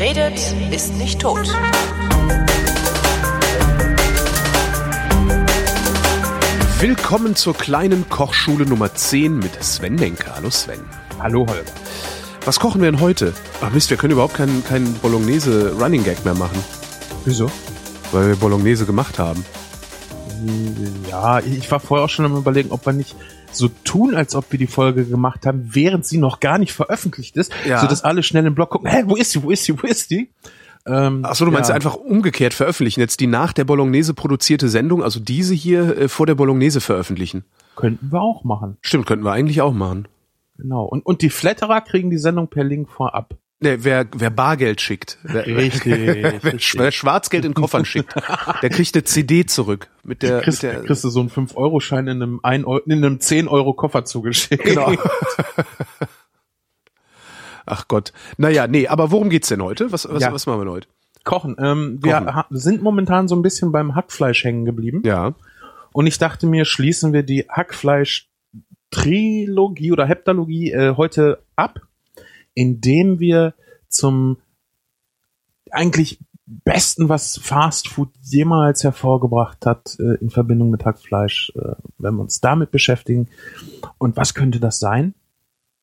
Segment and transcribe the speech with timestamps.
[0.00, 1.46] Wer redet, ist nicht tot.
[6.78, 10.34] Willkommen zur kleinen Kochschule Nummer 10 mit Sven Menke.
[10.34, 10.80] Hallo Sven.
[11.18, 11.70] Hallo Holger.
[12.46, 13.34] Was kochen wir denn heute?
[13.60, 16.64] Ach Mist, wir können überhaupt keinen keinen Bolognese Running Gag mehr machen,
[17.26, 17.50] Wieso?
[18.10, 19.44] weil wir Bolognese gemacht haben.
[21.10, 23.16] Ja, ich war vorher auch schon am überlegen, ob wir nicht
[23.52, 27.36] so tun, als ob wir die Folge gemacht haben, während sie noch gar nicht veröffentlicht
[27.36, 27.80] ist, Ja.
[27.80, 29.86] so dass alle schnell im Blog gucken, hä, wo ist sie, wo ist sie, wo
[29.86, 30.30] ist die?
[30.86, 31.74] Ähm, Ach so, du meinst ja.
[31.74, 36.26] einfach umgekehrt veröffentlichen, jetzt die nach der Bolognese produzierte Sendung, also diese hier äh, vor
[36.26, 37.44] der Bolognese veröffentlichen.
[37.76, 38.78] Könnten wir auch machen.
[38.80, 40.08] Stimmt, könnten wir eigentlich auch machen.
[40.56, 40.84] Genau.
[40.84, 43.34] Und, und die Flatterer kriegen die Sendung per Link vorab.
[43.62, 46.74] Ne, wer, wer Bargeld schickt, wer, Richtig, wer, richtig.
[46.78, 48.14] wer Schwarzgeld in Koffern schickt,
[48.62, 52.08] der kriegt eine CD zurück mit der, Kriegst, mit der kriegst du so einen 5-Euro-Schein
[52.08, 54.64] in einem, 1 Euro, in einem 10-Euro-Koffer zugeschickt.
[54.64, 54.94] Genau.
[57.66, 58.14] Ach Gott.
[58.38, 59.92] Naja, nee, aber worum geht's denn heute?
[59.92, 60.32] Was, was, Ja.
[60.32, 60.88] was machen wir denn heute?
[61.24, 61.56] Kochen.
[61.58, 62.34] Ähm, wir Kochen.
[62.34, 65.02] ha- sind momentan so ein bisschen beim Hackfleisch hängen geblieben.
[65.04, 65.34] Ja.
[65.92, 71.80] Und ich dachte mir, schließen wir die Hackfleisch-Trilogie oder Heptalogie äh, heute ab,
[72.54, 73.54] indem wir
[73.88, 74.38] zum
[75.70, 82.14] eigentlich besten, was Fast Food jemals hervorgebracht hat äh, in Verbindung mit Hackfleisch, äh, wenn
[82.14, 83.28] wir uns damit beschäftigen.
[83.98, 85.14] Und was könnte das sein?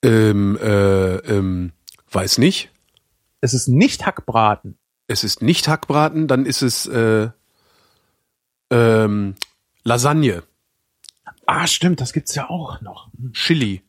[0.03, 1.71] Ähm, äh, ähm,
[2.11, 2.69] weiß nicht.
[3.39, 4.77] Es ist nicht Hackbraten.
[5.07, 7.29] Es ist nicht Hackbraten, dann ist es äh,
[8.69, 9.35] ähm,
[9.83, 10.43] Lasagne,
[11.47, 13.09] Ah, stimmt, das gibt's ja auch noch.
[13.17, 13.81] Hm, Chili.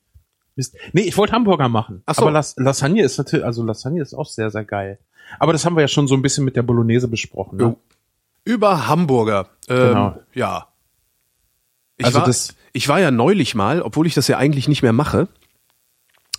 [0.59, 0.77] Mist.
[0.93, 2.03] Nee, ich wollte Hamburger machen.
[2.05, 2.23] Ach so.
[2.23, 4.99] Aber Las Lasagne ist natürlich, also Lasagne ist auch sehr, sehr geil.
[5.39, 7.57] Aber das haben wir ja schon so ein bisschen mit der Bolognese besprochen.
[7.59, 7.77] Ne?
[8.45, 9.49] Über Hamburger.
[9.69, 10.19] Ähm, Genau.
[10.35, 10.69] Ja.
[11.97, 14.83] Ich, Also war, das- ich war ja neulich mal, obwohl ich das ja eigentlich nicht
[14.83, 15.29] mehr mache,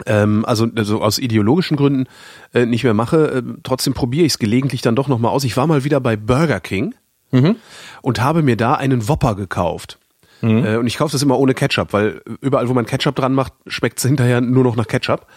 [0.05, 2.07] ähm, also, also aus ideologischen Gründen
[2.53, 5.43] äh, nicht mehr mache, ähm, trotzdem probiere ich es gelegentlich dann doch nochmal aus.
[5.43, 6.95] Ich war mal wieder bei Burger King
[7.31, 7.57] Mhm.
[8.01, 9.98] und habe mir da einen Whopper gekauft.
[10.41, 13.53] Äh, und ich kaufe das immer ohne Ketchup, weil überall, wo man Ketchup dran macht,
[13.67, 15.27] schmeckt es hinterher nur noch nach Ketchup.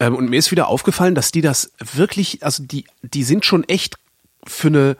[0.00, 3.64] Ähm, und mir ist wieder aufgefallen, dass die das wirklich, also die, die sind schon
[3.64, 3.96] echt
[4.46, 4.96] für eine,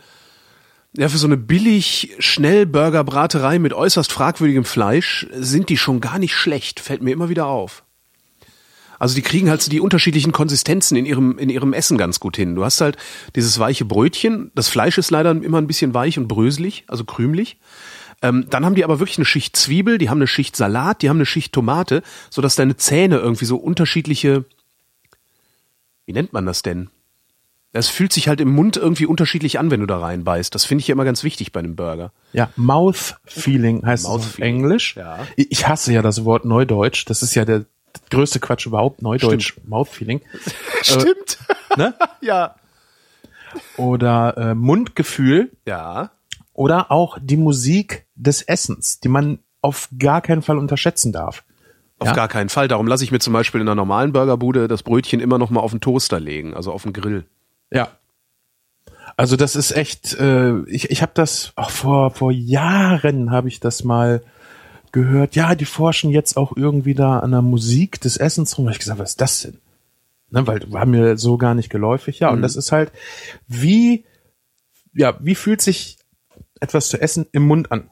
[0.97, 6.35] ja, für so eine billig Schnellburger-Braterei mit äußerst fragwürdigem Fleisch sind die schon gar nicht
[6.35, 6.79] schlecht.
[6.79, 7.83] Fällt mir immer wieder auf.
[9.01, 12.37] Also die kriegen halt so die unterschiedlichen Konsistenzen in ihrem, in ihrem Essen ganz gut
[12.37, 12.55] hin.
[12.55, 12.97] Du hast halt
[13.35, 14.53] dieses weiche Brötchen.
[14.55, 17.59] Das Fleisch ist leider immer ein bisschen weich und bröselig, also krümelig.
[18.23, 21.09] Ähm, dann haben die aber wirklich eine Schicht Zwiebel, die haben eine Schicht Salat, die
[21.09, 24.45] haben eine Schicht Tomate, sodass deine Zähne irgendwie so unterschiedliche,
[26.07, 26.91] wie nennt man das denn?
[27.77, 30.55] Es fühlt sich halt im Mund irgendwie unterschiedlich an, wenn du da reinbeißt.
[30.55, 32.13] Das finde ich ja immer ganz wichtig bei einem Burger.
[32.33, 34.95] Ja, Mouth Feeling heißt Mouth Feeling, Englisch.
[34.95, 35.27] ja.
[35.35, 37.05] Ich hasse ja das Wort Neudeutsch.
[37.07, 37.65] Das ist ja der
[38.11, 39.03] größte Quatsch überhaupt.
[39.03, 40.21] Neudeutsch, Mouth Feeling.
[40.83, 41.39] Stimmt.
[41.77, 41.95] Ne?
[42.21, 42.55] ja.
[43.77, 45.51] Oder äh, Mundgefühl.
[45.67, 46.13] Ja.
[46.53, 51.45] Oder auch die Musik des Essens, die man auf gar keinen Fall unterschätzen darf.
[51.99, 52.15] Auf Ja.
[52.15, 52.69] gar keinen Fall.
[52.69, 55.61] Darum lasse ich mir zum Beispiel in einer normalen Burgerbude das Brötchen immer noch mal
[55.61, 57.25] auf den Toaster legen, also auf den Grill.
[57.71, 57.89] Ja.
[59.17, 63.61] Also das ist echt, äh, ich, ich habe das auch vor, vor Jahren habe ich
[63.61, 64.23] das mal
[64.93, 65.37] gehört.
[65.37, 68.65] Ja, die forschen jetzt auch irgendwie da an der Musik des Essens rum.
[68.65, 69.59] Da hab ich gesagt, was ist das denn?
[70.31, 72.19] Ne, weil war mir so gar nicht geläufig.
[72.19, 72.91] Ja, und das ist halt,
[73.47, 74.05] wie,
[74.93, 75.99] ja, wie fühlt sich
[76.61, 77.89] etwas zu essen im Mund an?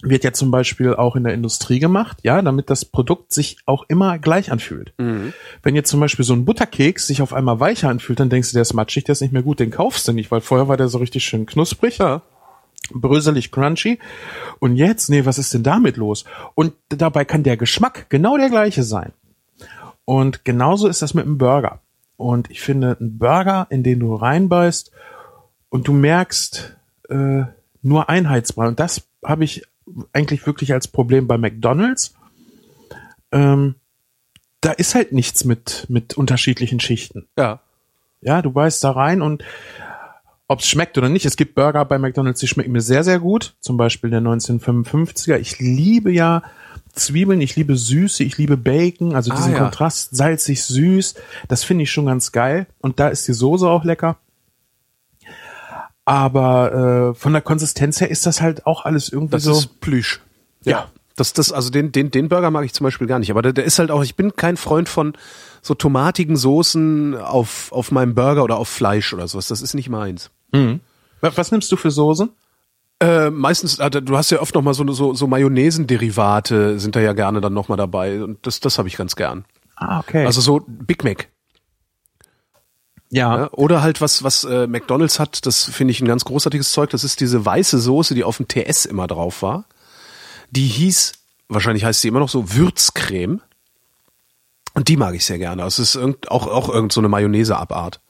[0.00, 3.84] Wird ja zum Beispiel auch in der Industrie gemacht, ja, damit das Produkt sich auch
[3.88, 4.92] immer gleich anfühlt.
[5.62, 8.54] Wenn jetzt zum Beispiel so ein Butterkeks sich auf einmal weicher anfühlt, dann denkst du,
[8.54, 10.76] der ist matschig, der ist nicht mehr gut, den kaufst du nicht, weil vorher war
[10.76, 11.98] der so richtig schön knusprig,
[12.92, 13.98] bröselig, crunchy.
[14.60, 16.24] Und jetzt, nee, was ist denn damit los?
[16.54, 19.12] Und dabei kann der Geschmack genau der gleiche sein.
[20.04, 21.80] Und genauso ist das mit einem Burger.
[22.16, 24.90] Und ich finde, ein Burger, in den du reinbeißt
[25.68, 26.76] und du merkst
[27.10, 27.42] äh,
[27.82, 28.68] nur Einheitsbrei.
[28.68, 29.64] Und das habe ich
[30.12, 32.14] eigentlich wirklich als Problem bei McDonald's.
[33.32, 33.74] Ähm,
[34.60, 37.26] da ist halt nichts mit, mit unterschiedlichen Schichten.
[37.38, 37.60] Ja.
[38.20, 39.44] Ja, du beißt da rein und
[40.48, 41.26] ob es schmeckt oder nicht.
[41.26, 43.54] Es gibt Burger bei McDonald's, die schmecken mir sehr, sehr gut.
[43.60, 45.36] Zum Beispiel der 1955er.
[45.36, 46.42] Ich liebe ja
[46.94, 49.58] Zwiebeln, ich liebe Süße, ich liebe Bacon, also Ah, diesen ja.
[49.58, 51.14] Kontrast, salzig, süß.
[51.46, 52.66] Das finde ich schon ganz geil.
[52.80, 54.16] Und da ist die Soße auch lecker.
[56.08, 59.52] Aber äh, von der Konsistenz her ist das halt auch alles irgendwie Das so.
[59.52, 60.22] ist Plüsch.
[60.64, 60.88] Ja.
[61.16, 63.30] Das, das, also den, den, den Burger mag ich zum Beispiel gar nicht.
[63.30, 65.12] Aber der, der ist halt auch, ich bin kein Freund von
[65.60, 69.48] so tomatigen Soßen auf, auf meinem Burger oder auf Fleisch oder sowas.
[69.48, 70.30] Das ist nicht meins.
[71.20, 72.30] was, was nimmst du für Soße?
[73.00, 77.00] Äh, meistens, äh, du hast ja oft noch mal so, so, so Mayonnaise-Derivate sind da
[77.00, 78.22] ja gerne dann noch mal dabei.
[78.24, 79.44] Und das, das habe ich ganz gern.
[79.76, 80.24] Ah, okay.
[80.24, 81.28] Also so Big Mac.
[83.10, 83.50] Ja.
[83.52, 87.04] Oder halt was, was äh, McDonalds hat, das finde ich ein ganz großartiges Zeug, das
[87.04, 89.64] ist diese weiße Soße, die auf dem TS immer drauf war.
[90.50, 91.12] Die hieß,
[91.48, 93.40] wahrscheinlich heißt sie immer noch so, Würzcreme.
[94.74, 95.62] Und die mag ich sehr gerne.
[95.62, 98.00] Das ist irgend, auch, auch irgend so eine Mayonnaise-Abart.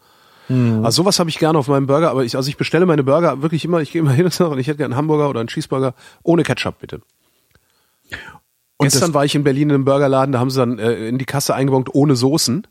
[0.48, 0.84] Mhm.
[0.84, 3.42] Also sowas habe ich gerne auf meinem Burger, aber ich, also ich bestelle meine Burger
[3.42, 5.94] wirklich immer, ich gehe immer hin und ich hätte gerne einen Hamburger oder einen Cheeseburger
[6.22, 7.00] ohne Ketchup, bitte.
[8.76, 11.18] Und Gestern war ich in Berlin in einem Burgerladen, da haben sie dann äh, in
[11.18, 12.66] die Kasse eingebongt ohne Soßen.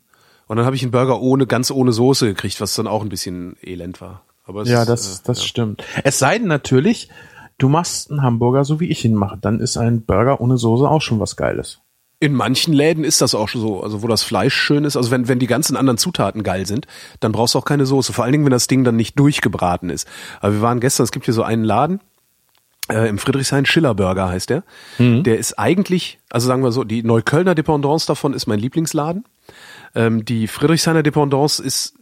[0.48, 3.10] Und dann habe ich einen Burger ohne, ganz ohne Soße gekriegt, was dann auch ein
[3.10, 4.22] bisschen elend war.
[4.44, 5.46] Aber Ja, ist, das, äh, das ja.
[5.46, 5.84] stimmt.
[6.04, 7.10] Es sei denn natürlich,
[7.58, 9.38] du machst einen Hamburger so wie ich ihn mache.
[9.40, 11.80] Dann ist ein Burger ohne Soße auch schon was Geiles.
[12.20, 15.12] In manchen Läden ist das auch schon so, also wo das Fleisch schön ist, also
[15.12, 16.88] wenn, wenn die ganzen anderen Zutaten geil sind,
[17.20, 18.12] dann brauchst du auch keine Soße.
[18.12, 20.08] Vor allen Dingen, wenn das Ding dann nicht durchgebraten ist.
[20.40, 22.00] Aber wir waren gestern, es gibt hier so einen Laden,
[22.88, 24.64] äh, im Friedrichshain Schiller Burger heißt der.
[25.22, 29.24] Der ist eigentlich, also sagen wir so, die Neuköllner Dependance davon ist mein Lieblingsladen.
[29.94, 31.94] Ähm, die Friedrichshainer Dependance ist,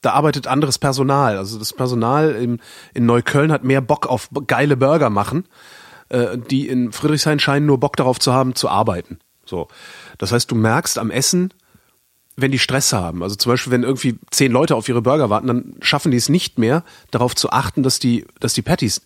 [0.00, 1.36] da arbeitet anderes Personal.
[1.36, 2.58] Also das Personal im,
[2.94, 5.44] in Neukölln hat mehr Bock auf geile Burger machen.
[6.08, 9.18] Äh, die in Friedrichshain scheinen nur Bock darauf zu haben, zu arbeiten.
[9.44, 9.68] So.
[10.18, 11.54] Das heißt, du merkst am Essen,
[12.36, 13.22] wenn die Stress haben.
[13.22, 16.28] Also zum Beispiel, wenn irgendwie zehn Leute auf ihre Burger warten, dann schaffen die es
[16.28, 19.02] nicht mehr, darauf zu achten, dass die, dass die Patties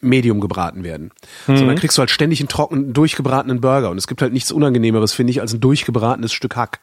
[0.00, 1.10] medium gebraten werden.
[1.46, 3.90] Sondern kriegst du halt ständig einen trockenen, durchgebratenen Burger.
[3.90, 6.80] Und es gibt halt nichts Unangenehmeres, finde ich, als ein durchgebratenes Stück Hack.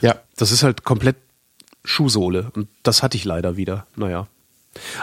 [0.00, 0.16] Ja.
[0.36, 1.16] Das ist halt komplett
[1.84, 2.50] Schuhsohle.
[2.54, 3.86] Und das hatte ich leider wieder.
[3.96, 4.26] Naja.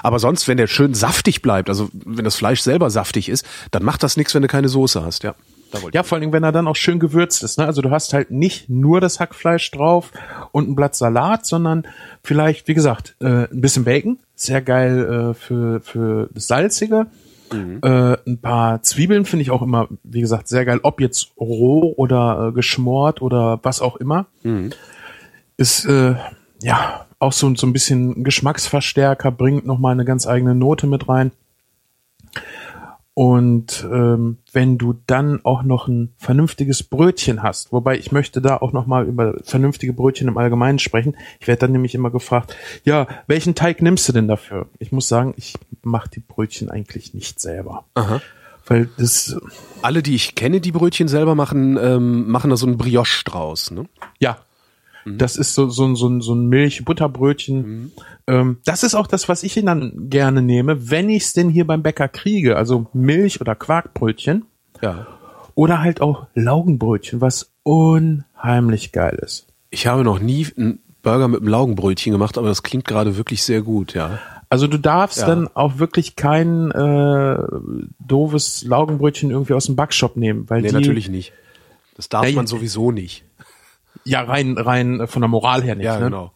[0.03, 3.83] Aber sonst, wenn der schön saftig bleibt, also wenn das Fleisch selber saftig ist, dann
[3.83, 5.35] macht das nichts, wenn du keine Soße hast, ja.
[5.91, 7.57] Ja, vor allen Dingen, wenn er dann auch schön gewürzt ist.
[7.57, 7.65] Ne?
[7.65, 10.11] Also du hast halt nicht nur das Hackfleisch drauf
[10.51, 11.85] und ein Blatt Salat, sondern
[12.23, 17.07] vielleicht, wie gesagt, äh, ein bisschen Bacon, sehr geil äh, für, für das Salzige.
[17.81, 20.79] Äh, ein paar Zwiebeln finde ich auch immer, wie gesagt, sehr geil.
[20.83, 24.25] Ob jetzt roh oder äh, geschmort oder was auch immer.
[25.57, 26.15] Ist äh,
[26.61, 31.31] ja auch so, so ein bisschen Geschmacksverstärker, bringt nochmal eine ganz eigene Note mit rein.
[33.15, 38.57] Und ähm, wenn du dann auch noch ein vernünftiges Brötchen hast, wobei ich möchte da
[38.57, 41.15] auch noch mal über vernünftige Brötchen im Allgemeinen sprechen.
[41.39, 44.67] Ich werde dann nämlich immer gefragt, ja, welchen Teig nimmst du denn dafür?
[44.79, 48.21] Ich muss sagen, ich mache die Brötchen eigentlich nicht selber, Aha.
[48.65, 49.37] weil das
[49.81, 53.71] Alle, die ich kenne, die Brötchen selber machen, ähm, machen da so einen Brioche draus,
[53.71, 53.85] ne?
[54.19, 54.39] ja,
[55.05, 57.91] das ist so so ein- so so ein Milch-Butterbrötchen.
[58.27, 61.65] Ähm, das ist auch das, was ich dann gerne nehme, wenn ich es denn hier
[61.67, 64.45] beim Bäcker kriege, also Milch oder Quarkbrötchen.
[64.81, 65.07] Ja.
[65.53, 69.47] Oder halt auch Laugenbrötchen, was unheimlich geil ist.
[69.69, 73.43] Ich habe noch nie einen Burger mit einem Laugenbrötchen gemacht, aber das klingt gerade wirklich
[73.43, 74.19] sehr gut, ja.
[74.49, 75.27] Also du darfst Ja.
[75.27, 77.37] dann auch wirklich kein äh,
[77.99, 81.33] doofes Laugenbrötchen irgendwie aus dem Backshop nehmen, weil Nee, die natürlich nicht.
[81.95, 83.23] Das darf Ja, man sowieso nicht.
[84.05, 85.85] Ja rein rein von der Moral her nicht.
[85.85, 86.05] Ja, ne?
[86.05, 86.31] genau.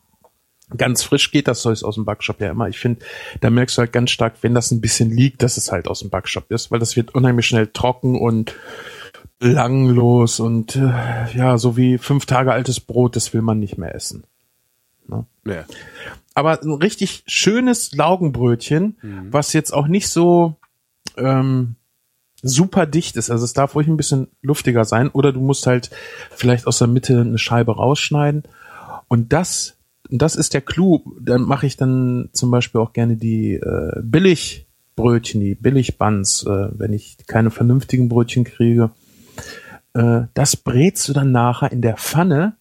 [0.77, 2.67] Ganz frisch geht das Zeug aus dem Backshop ja immer.
[2.69, 3.03] Ich finde,
[3.41, 6.01] da merkst du halt ganz stark, wenn das ein bisschen liegt, dass es halt aus
[6.01, 8.53] dem Backshop ist, weil das wird unheimlich schnell trocken und
[9.39, 10.91] langlos und äh,
[11.33, 14.23] ja, so wie fünf Tage altes Brot, das will man nicht mehr essen.
[15.45, 15.65] Ja.
[16.35, 19.33] aber ein richtig schönes Laugenbrötchen, Mhm.
[19.33, 20.57] was jetzt auch nicht so
[21.17, 21.75] ähm,
[22.41, 23.29] super dicht ist.
[23.29, 25.09] Also es darf ruhig ein bisschen luftiger sein.
[25.09, 25.89] Oder du musst halt
[26.31, 28.43] vielleicht aus der Mitte eine Scheibe rausschneiden.
[29.07, 29.77] Und das,
[30.09, 31.01] das ist der Clou.
[31.19, 36.93] Dann mache ich dann zum Beispiel auch gerne die äh, Billigbrötchen, die Billigbuns, äh, wenn
[36.93, 38.91] ich keine vernünftigen Brötchen kriege.
[39.93, 42.55] Äh, das brätst du dann nachher in der Pfanne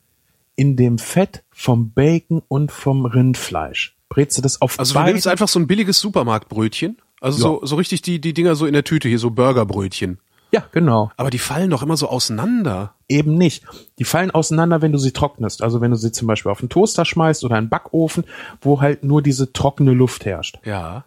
[0.57, 3.97] in dem Fett vom Bacon und vom Rindfleisch.
[4.09, 6.97] Brätst du das auf Also du nimmst einfach so ein billiges Supermarktbrötchen.
[7.21, 10.19] Also so, so richtig die, die Dinger so in der Tüte, hier so Burgerbrötchen.
[10.51, 11.11] Ja, genau.
[11.17, 12.95] Aber die fallen doch immer so auseinander.
[13.09, 13.65] Eben nicht.
[13.99, 15.63] Die fallen auseinander, wenn du sie trocknest.
[15.63, 18.25] Also wenn du sie zum Beispiel auf einen Toaster schmeißt oder einen Backofen,
[18.61, 20.59] wo halt nur diese trockene Luft herrscht.
[20.65, 21.05] Ja.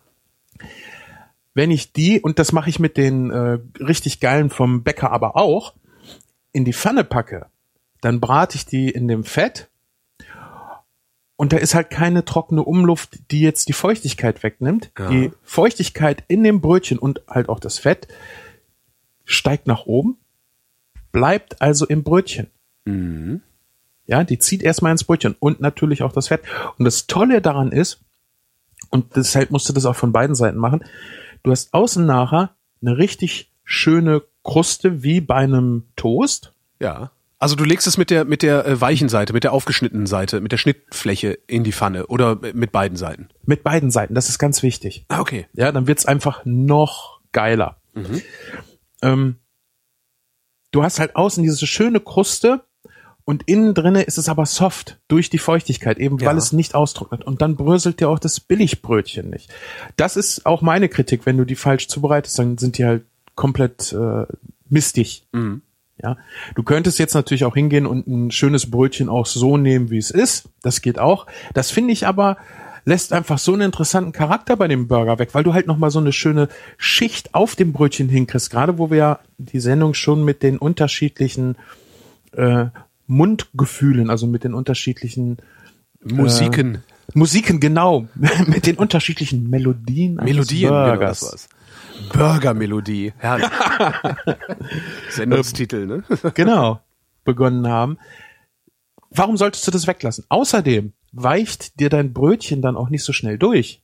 [1.54, 5.36] Wenn ich die, und das mache ich mit den äh, richtig geilen vom Bäcker aber
[5.36, 5.74] auch,
[6.54, 7.48] in die Pfanne packe,
[8.02, 9.70] dann brate ich die in dem Fett
[11.42, 14.92] und da ist halt keine trockene Umluft, die jetzt die Feuchtigkeit wegnimmt.
[15.00, 15.10] Ja.
[15.10, 18.08] Die Feuchtigkeit in dem Brötchen und halt auch das Fett
[19.26, 20.18] steigt nach oben,
[21.12, 22.52] bleibt also im Brötchen.
[24.06, 26.44] Ja, die zieht erstmal ins Brötchen und natürlich auch das Fett.
[26.78, 28.02] Und das Tolle daran ist,
[28.92, 30.86] und deshalb musst du das auch von beiden Seiten machen,
[31.42, 36.54] du hast außen nachher eine richtig schöne Kruste wie bei einem Toast.
[36.80, 37.10] Ja.
[37.42, 40.42] Also du legst es mit der mit der äh, weichen Seite, mit der aufgeschnittenen Seite,
[40.42, 43.30] mit der Schnittfläche in die Pfanne oder mit beiden Seiten.
[43.46, 45.06] Mit beiden Seiten, das ist ganz wichtig.
[45.10, 45.48] Ah, okay.
[45.54, 47.82] Ja, dann wird's einfach noch geiler.
[49.02, 49.38] Ähm,
[50.72, 52.64] du hast halt außen diese schöne Kruste
[53.24, 56.38] Und innen drinne ist es aber soft durch die Feuchtigkeit, eben weil Ja.
[56.38, 57.24] es nicht austrocknet.
[57.24, 59.50] Und dann bröselt dir auch das Billigbrötchen nicht.
[59.96, 61.26] Das ist auch meine Kritik.
[61.28, 63.04] Wenn du die falsch zubereitest, dann sind die halt
[63.36, 64.26] komplett äh,
[64.70, 65.28] mistig.
[66.04, 66.18] Ja,
[66.56, 70.12] du könntest jetzt natürlich auch hingehen und ein schönes Brötchen auch so nehmen, wie es
[70.12, 70.50] ist.
[70.62, 71.28] Das geht auch.
[71.54, 72.38] Das finde ich aber
[72.86, 75.92] lässt einfach so einen interessanten Charakter bei dem Burger weg, weil du halt noch mal
[75.92, 78.50] so eine schöne Schicht auf dem Brötchen hinkriegst.
[78.50, 81.56] Gerade wo wir ja die Sendung schon mit den unterschiedlichen
[82.34, 82.66] äh,
[83.08, 85.38] Mundgefühlen, also mit den unterschiedlichen
[86.04, 86.80] Musiken.
[87.14, 88.08] Musiken genau,
[88.48, 91.20] mit den unterschiedlichen Melodien Melodien, genau, Burgers.
[91.20, 91.50] das war's.
[92.14, 93.14] Burger-Melodie.
[93.18, 93.48] Herrlich.
[95.10, 96.04] Sendungstitel, ne?
[96.34, 96.80] genau,
[97.24, 97.98] begonnen haben.
[99.10, 100.26] Warum solltest du das weglassen?
[100.30, 103.82] Außerdem weicht dir dein Brötchen dann auch nicht so schnell durch.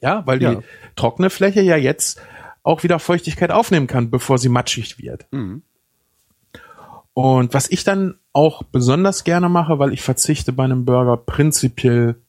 [0.00, 0.60] Ja, weil die Ja.
[0.96, 2.20] trockene Fläche ja jetzt
[2.62, 5.26] auch wieder Feuchtigkeit aufnehmen kann, bevor sie matschig wird.
[5.32, 5.62] Mhm.
[7.14, 12.21] Und was ich dann auch besonders gerne mache, weil ich verzichte bei einem Burger prinzipiell,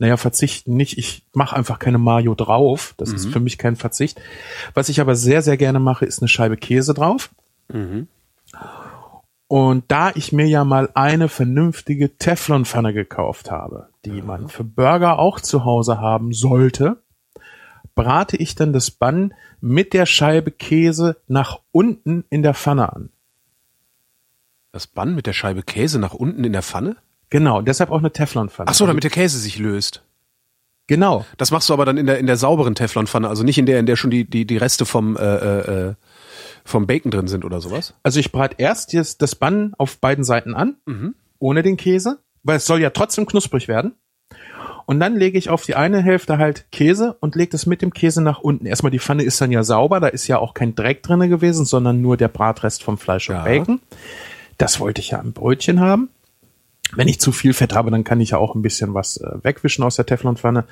[0.00, 2.94] naja, verzichten nicht, ich mache einfach keine Mayo drauf.
[2.96, 4.18] Das ist für mich kein Verzicht.
[4.72, 7.30] Was ich aber sehr, sehr gerne mache, ist eine Scheibe Käse drauf.
[9.46, 15.18] Und da ich mir ja mal eine vernünftige Teflonpfanne gekauft habe, die man für Burger
[15.18, 17.02] auch zu Hause haben sollte,
[17.94, 23.10] brate ich dann das Bann mit der Scheibe Käse nach unten in der Pfanne an.
[24.72, 26.96] Das Bann mit der Scheibe Käse nach unten in der Pfanne?
[27.30, 28.68] Genau, deshalb auch eine Teflonpfanne.
[28.68, 30.02] Ach so, damit der Käse sich löst.
[30.88, 31.24] Genau.
[31.36, 33.78] Das machst du aber dann in der in der sauberen Teflonpfanne, also nicht in der
[33.78, 35.94] in der schon die die die Reste vom äh, äh, äh,
[36.64, 37.94] vom Bacon drin sind oder sowas.
[38.02, 40.76] Also ich brate erst das, das Bann auf beiden Seiten an,
[41.38, 43.94] ohne den Käse, weil es soll ja trotzdem knusprig werden.
[44.86, 47.94] Und dann lege ich auf die eine Hälfte halt Käse und lege das mit dem
[47.94, 48.66] Käse nach unten.
[48.66, 51.64] Erstmal die Pfanne ist dann ja sauber, da ist ja auch kein Dreck drinne gewesen,
[51.64, 53.44] sondern nur der Bratrest vom Fleisch und Ja.
[53.44, 53.80] Bacon.
[54.58, 56.10] Das wollte ich ja im Brötchen haben.
[56.94, 59.38] Wenn ich zu viel Fett habe, dann kann ich ja auch ein bisschen was äh,
[59.42, 60.64] wegwischen aus der Teflonpfanne.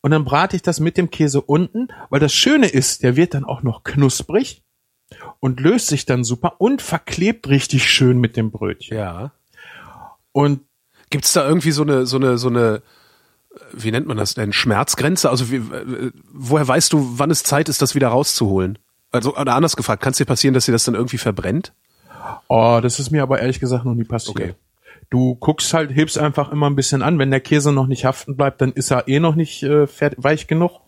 [0.00, 3.34] Und dann brate ich das mit dem Käse unten, weil das Schöne ist, der wird
[3.34, 4.62] dann auch noch knusprig
[5.40, 8.98] und löst sich dann super und verklebt richtig schön mit dem Brötchen.
[8.98, 9.32] Ja.
[10.32, 10.60] Und
[11.14, 12.82] Gibt's da irgendwie so eine so eine so eine
[13.54, 15.30] äh, wie nennt man das denn Schmerzgrenze?
[15.30, 18.80] Also wie, äh, woher weißt du, wann es Zeit ist, das wieder rauszuholen?
[19.12, 21.72] Also oder anders gefragt, kann es dir passieren, dass dir das dann irgendwie verbrennt?
[22.48, 24.36] oh, das ist mir aber ehrlich gesagt noch nie passiert.
[24.36, 24.54] Okay.
[25.10, 27.18] Du guckst halt, hebst einfach immer ein bisschen an.
[27.18, 30.46] Wenn der Käse noch nicht haften bleibt, dann ist er eh noch nicht äh, weich
[30.46, 30.80] genug.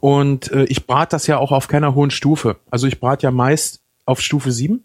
[0.00, 2.56] Und äh, ich brate das ja auch auf keiner hohen Stufe.
[2.70, 4.82] Also ich brate ja meist auf Stufe 7.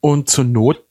[0.00, 0.84] Und zur Not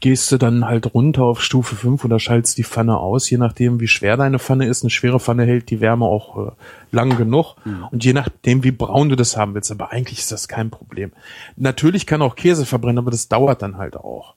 [0.00, 3.80] gehst du dann halt runter auf Stufe 5 oder schaltest die Pfanne aus, je nachdem,
[3.80, 4.82] wie schwer deine Pfanne ist.
[4.82, 6.50] Eine schwere Pfanne hält die Wärme auch äh,
[6.90, 7.56] lang genug.
[7.90, 9.70] Und je nachdem, wie braun du das haben willst.
[9.70, 11.12] Aber eigentlich ist das kein Problem.
[11.56, 14.34] Natürlich kann auch Käse verbrennen, aber das dauert dann halt auch.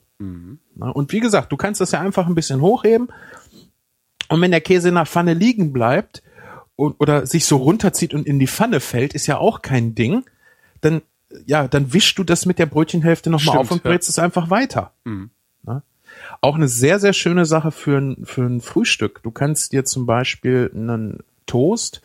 [0.76, 3.10] Na, und wie gesagt, du kannst das ja einfach ein bisschen hochheben.
[4.30, 6.24] Und wenn der Käse in der Pfanne liegen bleibt
[6.76, 10.24] und, oder sich so runterzieht und in die Pfanne fällt, ist ja auch kein Ding.
[10.80, 11.02] Dann,
[11.46, 13.90] ja, dann wischst du das mit der Brötchenhälfte nochmal auf und ja.
[13.90, 14.94] brätst es einfach weiter.
[15.64, 15.84] Na?
[16.40, 19.22] Auch eine sehr, sehr schöne Sache für ein, für ein Frühstück.
[19.24, 22.02] Du kannst dir zum Beispiel einen Toast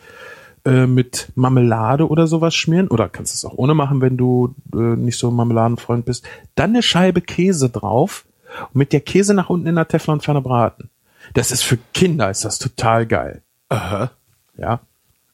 [0.67, 4.79] äh, mit Marmelade oder sowas schmieren oder kannst es auch ohne machen, wenn du äh,
[4.79, 6.27] nicht so ein Marmeladenfreund bist.
[6.55, 8.27] Dann eine Scheibe Käse drauf
[8.73, 10.91] und mit der Käse nach unten in der Teflonpfanne braten.
[11.35, 13.43] Das ist für Kinder ist das total geil.
[13.69, 14.11] Aha.
[14.57, 14.81] Ja.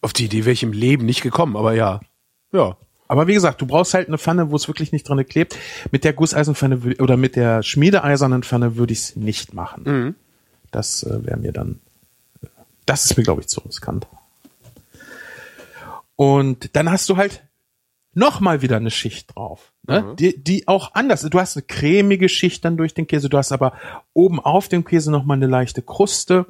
[0.00, 2.00] Auf die Idee wäre ich im Leben nicht gekommen, aber ja.
[2.52, 2.76] Ja.
[3.08, 5.56] Aber wie gesagt, du brauchst halt eine Pfanne, wo es wirklich nicht dran klebt.
[5.90, 10.14] Mit der Gusseisenpfanne oder mit der schmiedeeisernen Pfanne würde ich es nicht machen.
[10.70, 11.80] Das äh, wäre mir dann,
[12.42, 12.46] äh,
[12.86, 14.06] das ist mir glaube ich zu riskant.
[16.16, 17.44] Und dann hast du halt
[18.14, 20.14] noch mal wieder eine Schicht drauf, ne?
[20.18, 21.22] die, die auch anders.
[21.22, 23.28] Du hast eine cremige Schicht dann durch den Käse.
[23.30, 23.72] Du hast aber
[24.12, 26.46] oben auf dem Käse noch mal eine leichte Kruste.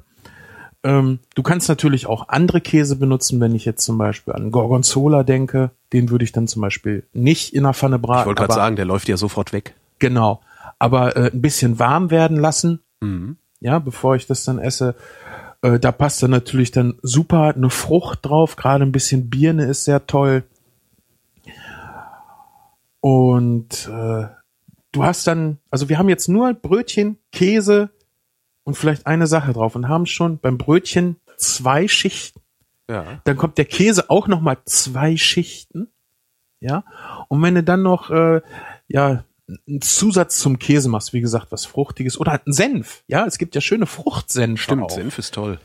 [0.83, 5.23] Ähm, du kannst natürlich auch andere Käse benutzen, wenn ich jetzt zum Beispiel an Gorgonzola
[5.23, 5.71] denke.
[5.93, 8.23] Den würde ich dann zum Beispiel nicht in der Pfanne braten.
[8.23, 9.75] Ich wollte gerade sagen, der läuft ja sofort weg.
[10.01, 10.41] Genau.
[10.81, 13.37] Aber äh, ein bisschen warm werden lassen, Mhm.
[13.61, 14.97] ja, bevor ich das dann esse.
[15.63, 18.57] Äh, da passt dann natürlich dann super eine Frucht drauf.
[18.57, 20.45] Gerade ein bisschen Birne ist sehr toll.
[23.01, 24.27] Und äh,
[24.93, 27.91] du hast dann, also wir haben jetzt nur Brötchen, Käse
[28.65, 32.41] und vielleicht eine Sache drauf und haben schon beim Brötchen zwei Schichten.
[32.89, 33.21] Ja.
[33.25, 35.89] Dann kommt der Käse auch noch mal zwei Schichten.
[36.61, 36.85] Ja.
[37.29, 38.41] Und wenn du dann noch äh,
[38.87, 43.03] ja einen Zusatz zum Käse machst, wie gesagt, was Fruchtiges oder einen Senf.
[43.07, 44.61] Ja, es gibt ja schöne Fruchtsenf.
[44.61, 44.91] Stimmt, auch.
[44.91, 45.59] Senf ist toll.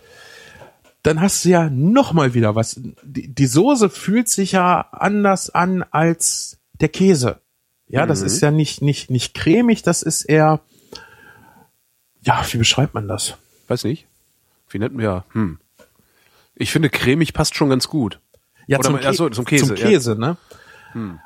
[1.04, 2.82] Dann hast du ja noch mal wieder was.
[3.04, 7.40] Die, die Soße fühlt sich ja anders an als der Käse.
[7.88, 10.60] Ja, das ist ja nicht nicht nicht cremig, das ist eher
[12.22, 13.38] ja, wie beschreibt man das?
[13.70, 14.06] Weiß nicht.
[14.70, 15.24] Wie nennt man ja?
[15.32, 15.60] Hm.
[16.56, 18.20] Ich finde, cremig passt schon ganz gut.
[18.66, 20.38] Ja, Oder zum, man- so, zum Käse, Zum ja.
[20.92, 21.20] Hm.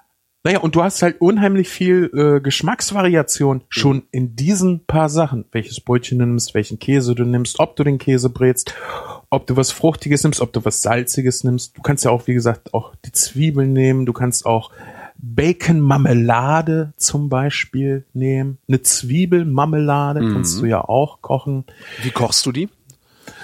[0.44, 5.46] Naja, und du hast halt unheimlich viel äh, Geschmacksvariation schon in diesen paar Sachen.
[5.52, 8.74] Welches Brötchen du nimmst, welchen Käse du nimmst, ob du den Käse brätst,
[9.30, 11.78] ob du was Fruchtiges nimmst, ob du was Salziges nimmst.
[11.78, 14.08] Du kannst ja auch, wie gesagt, auch die Zwiebeln nehmen.
[14.08, 14.72] Du kannst auch
[15.18, 18.58] Bacon-Marmelade zum Beispiel nehmen.
[18.68, 20.34] Eine Zwiebelmarmelade Mhm.
[20.34, 21.66] kannst du ja auch kochen.
[22.02, 22.68] Wie kochst du die?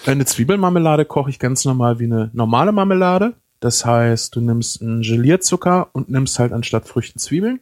[0.08, 3.36] Eine Zwiebelmarmelade koche ich ganz normal wie eine normale Marmelade.
[3.60, 7.60] Das heißt, du nimmst einen Gelierzucker und nimmst halt anstatt Früchten Zwiebeln.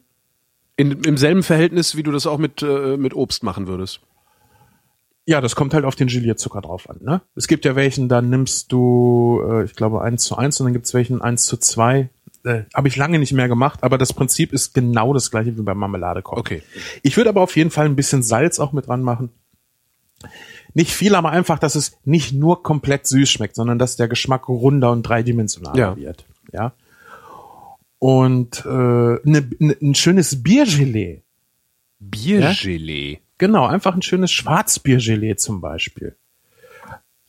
[0.76, 4.00] In, Im selben Verhältnis, wie du das auch mit, äh, mit Obst machen würdest.
[5.24, 6.98] Ja, das kommt halt auf den Gelierzucker drauf an.
[7.00, 7.20] Ne?
[7.34, 10.72] Es gibt ja welchen, da nimmst du, äh, ich glaube, 1 zu 1 und dann
[10.72, 12.10] gibt's welchen 1 zu 2.
[12.44, 15.62] Äh, Habe ich lange nicht mehr gemacht, aber das Prinzip ist genau das gleiche wie
[15.62, 16.38] beim Marmelade kochen.
[16.38, 16.62] Okay.
[17.02, 19.30] Ich würde aber auf jeden Fall ein bisschen Salz auch mit dran machen.
[20.76, 24.46] Nicht viel, aber einfach, dass es nicht nur komplett süß schmeckt, sondern dass der Geschmack
[24.46, 25.96] runder und dreidimensionaler Ja.
[25.96, 26.26] wird.
[26.52, 26.72] Ja.
[27.98, 29.18] Und äh, ne,
[29.58, 31.22] ne, ein schönes Biergelee.
[31.98, 33.20] Biergelee.
[33.38, 36.14] Genau, einfach ein schönes Schwarzbiergelee zum Beispiel.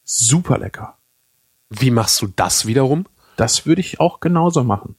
[0.03, 0.97] Super lecker.
[1.69, 3.05] Wie machst du das wiederum?
[3.37, 4.97] Das würde ich auch genauso machen.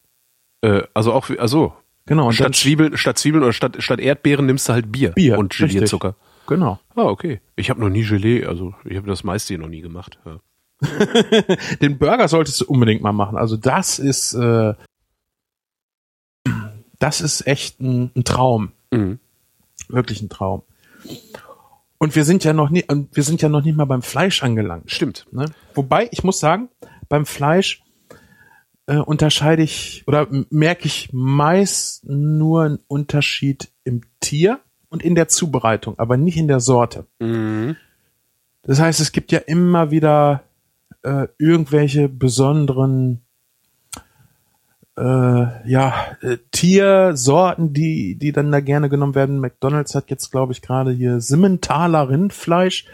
[0.62, 1.74] Äh, also auch, also
[2.06, 2.28] Genau.
[2.28, 5.52] Und statt Zwiebeln, statt Zwiebeln oder statt, statt Erdbeeren nimmst du halt Bier, Bier und
[5.60, 5.92] richtig.
[6.48, 6.80] Genau.
[6.94, 7.42] Ah, okay.
[7.56, 10.18] Ich habe noch nie Gelee, also ich habe das meiste hier noch nie gemacht.
[10.24, 10.40] Ja.
[11.82, 13.36] Den Burger solltest du unbedingt mal machen.
[13.36, 14.72] Also das ist, äh,
[16.98, 18.72] das ist echt ein, ein Traum.
[18.90, 19.18] Mhm.
[19.88, 20.62] Wirklich ein Traum.
[21.98, 24.90] Und wir sind ja noch nie, wir sind ja noch nicht mal beim Fleisch angelangt.
[24.90, 25.26] Stimmt.
[25.30, 25.44] Ne?
[25.74, 26.70] Wobei, ich muss sagen,
[27.10, 27.82] beim Fleisch
[28.86, 35.28] äh, unterscheide ich oder merke ich meist nur einen Unterschied im Tier und in der
[35.28, 37.06] Zubereitung, aber nicht in der Sorte.
[37.18, 37.76] Mhm.
[38.62, 40.42] Das heißt, es gibt ja immer wieder
[41.02, 43.20] äh, irgendwelche besonderen
[44.96, 49.38] äh, ja, äh, Tiersorten, die, die dann da gerne genommen werden.
[49.40, 52.86] McDonalds hat jetzt, glaube ich, gerade hier Simmentaler Rindfleisch.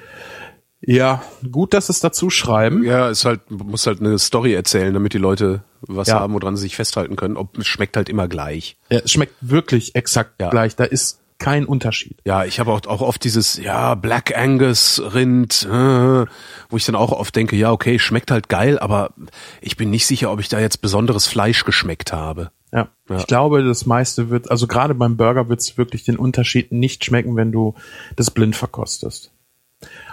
[0.87, 2.85] Ja, gut, dass es dazu schreiben.
[2.85, 6.21] Ja, ist halt, muss halt eine Story erzählen, damit die Leute was Ja.
[6.21, 7.39] haben, woran sie sich festhalten können.
[7.39, 8.77] Ob es schmeckt halt immer gleich.
[8.91, 10.51] Ja, es schmeckt wirklich exakt Ja.
[10.51, 10.77] gleich.
[10.77, 12.23] Da ist kein Unterschied.
[12.25, 16.25] Ja, ich habe auch, auch oft dieses, ja, Black Angus Rind, äh,
[16.71, 19.13] wo ich dann auch oft denke, ja, okay, schmeckt halt geil, aber
[19.61, 22.51] ich bin nicht sicher, ob ich da jetzt besonderes Fleisch geschmeckt habe.
[22.73, 22.89] Ja.
[23.11, 23.17] Ja.
[23.19, 27.05] Ich glaube, das meiste wird, also gerade beim Burger wird es wirklich den Unterschied nicht
[27.05, 27.75] schmecken, wenn du
[28.17, 29.31] das blind verkostest.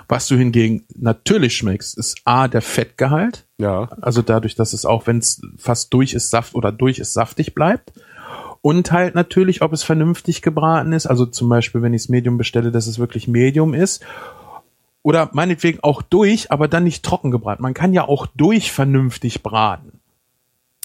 [0.10, 3.48] Was du hingegen natürlich schmeckst, ist A, der Fettgehalt.
[3.58, 3.88] Ja.
[4.02, 7.56] Also dadurch, dass es auch, wenn es fast durch ist, Saft oder durch ist, saftig
[7.56, 7.94] bleibt.
[8.62, 11.08] Und halt natürlich, ob es vernünftig gebraten ist.
[11.08, 14.04] Also zum Beispiel, wenn ich es Medium bestelle, dass es wirklich Medium ist.
[15.04, 17.63] Oder meinetwegen auch durch, aber dann nicht trocken gebraten.
[17.63, 20.00] Man kann ja auch durch vernünftig braten.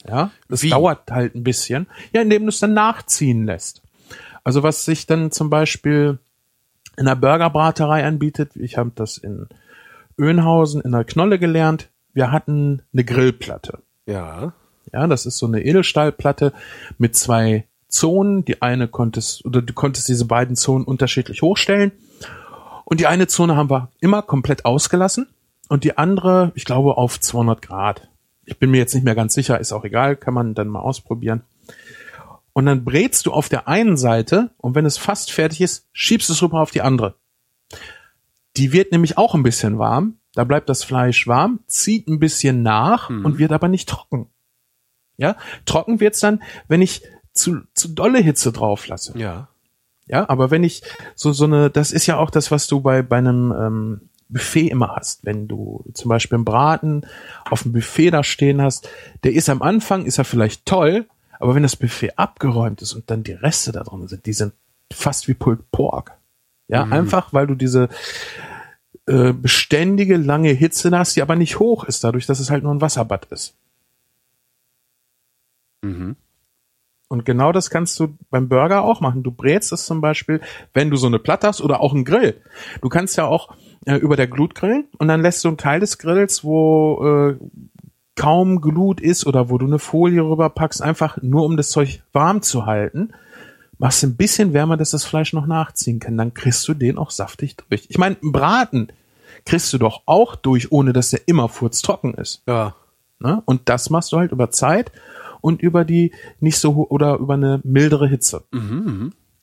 [0.08, 0.70] Ja, das Wie?
[0.70, 1.86] dauert halt ein bisschen.
[2.12, 3.82] Ja, indem du es dann nachziehen lässt.
[4.44, 6.18] Also was sich dann zum Beispiel
[6.96, 9.48] in der Burgerbraterei anbietet, ich habe das in
[10.18, 13.80] Öhnhausen in der Knolle gelernt, wir hatten eine Grillplatte.
[14.06, 14.54] Ja.
[14.92, 16.52] Ja, das ist so eine Edelstahlplatte
[16.98, 18.44] mit zwei Zonen.
[18.44, 21.92] Die eine konntest, oder du konntest diese beiden Zonen unterschiedlich hochstellen.
[22.84, 25.26] Und die eine Zone haben wir immer komplett ausgelassen.
[25.68, 28.08] Und die andere, ich glaube, auf 200 Grad.
[28.44, 30.80] Ich bin mir jetzt nicht mehr ganz sicher, ist auch egal, kann man dann mal
[30.80, 31.42] ausprobieren.
[32.52, 36.28] Und dann brätst du auf der einen Seite und wenn es fast fertig ist, schiebst
[36.28, 37.16] du es rüber auf die andere.
[38.56, 40.16] Die wird nämlich auch ein bisschen warm.
[40.32, 44.30] Da bleibt das Fleisch warm, zieht ein bisschen nach und wird aber nicht trocken.
[45.16, 47.02] Ja, trocken wird's dann, wenn ich
[47.32, 49.16] zu, zu dolle Hitze drauf lasse.
[49.18, 49.48] Ja.
[50.08, 50.82] Ja, aber wenn ich
[51.16, 54.68] so so eine, das ist ja auch das, was du bei bei einem ähm, Buffet
[54.68, 57.06] immer hast, wenn du zum Beispiel einen Braten
[57.48, 58.88] auf dem Buffet da stehen hast,
[59.24, 61.06] der ist am Anfang ist er vielleicht toll,
[61.38, 64.52] aber wenn das Buffet abgeräumt ist und dann die Reste da drin sind, die sind
[64.92, 66.12] fast wie Pulled Pork.
[66.68, 67.88] Ja, einfach weil du diese
[69.06, 72.74] äh, beständige lange Hitze hast, die aber nicht hoch ist, dadurch, dass es halt nur
[72.74, 73.54] ein Wasserbad ist.
[75.86, 76.16] Mhm.
[77.08, 79.22] Und genau das kannst du beim Burger auch machen.
[79.22, 80.40] Du brätst es zum Beispiel,
[80.74, 82.40] wenn du so eine Platte hast oder auch einen Grill.
[82.82, 85.78] Du kannst ja auch äh, über der Glut grillen und dann lässt du einen Teil
[85.78, 87.36] des Grills, wo äh,
[88.16, 92.42] kaum Glut ist oder wo du eine Folie rüberpackst, einfach nur um das Zeug warm
[92.42, 93.12] zu halten.
[93.78, 96.16] Machst ein bisschen wärmer, dass das Fleisch noch nachziehen kann.
[96.16, 97.86] Dann kriegst du den auch saftig durch.
[97.88, 98.88] Ich meine, einen Braten
[99.44, 102.42] kriegst du doch auch durch, ohne dass der immer furztrocken ist.
[102.48, 102.74] Ja.
[103.18, 103.42] Ne?
[103.44, 104.90] Und das machst du halt über Zeit
[105.46, 108.42] und über die nicht so oder über eine mildere Hitze.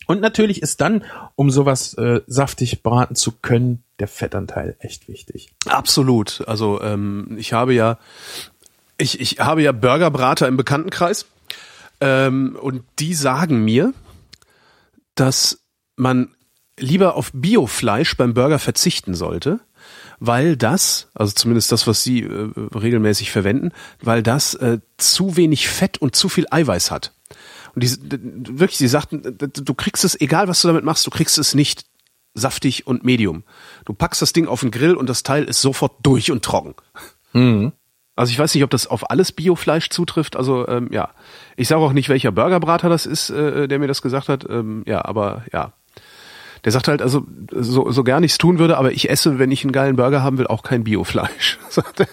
[0.06, 5.56] Und natürlich ist dann, um sowas äh, saftig braten zu können, der Fettanteil echt wichtig.
[5.66, 6.44] Absolut.
[6.46, 8.00] Also ähm, ich habe ja,
[8.98, 11.26] ich, ich habe ja Burgerbrater im Bekanntenkreis
[12.02, 13.94] ähm, und die sagen mir,
[15.16, 15.64] dass
[15.96, 16.36] man
[16.78, 19.62] lieber auf Biofleisch beim Burger verzichten sollte,
[20.20, 23.72] weil das, also zumindest das, was sie äh, regelmäßig verwenden,
[24.02, 27.14] weil das äh, zu wenig Fett und zu viel Eiweiß hat.
[27.76, 31.38] Und die, wirklich, sie sagten, du kriegst es, egal was du damit machst, du kriegst
[31.38, 31.86] es nicht
[32.34, 33.44] saftig und medium.
[33.86, 36.76] Du packst das Ding auf den Grill und das Teil ist sofort durch und trocken.
[37.34, 37.74] Mhm.
[38.16, 40.36] Also ich weiß nicht, ob das auf alles Biofleisch zutrifft.
[40.36, 41.10] Also ähm, ja,
[41.56, 44.46] ich sage auch nicht, welcher Burgerbrater das ist, äh, der mir das gesagt hat.
[44.48, 45.74] Ähm, ja, aber ja,
[46.64, 49.52] der sagt halt, also so, so gern ich es tun würde, aber ich esse, wenn
[49.52, 51.60] ich einen geilen Burger haben will, auch kein Biofleisch.
[51.70, 52.08] sagt er.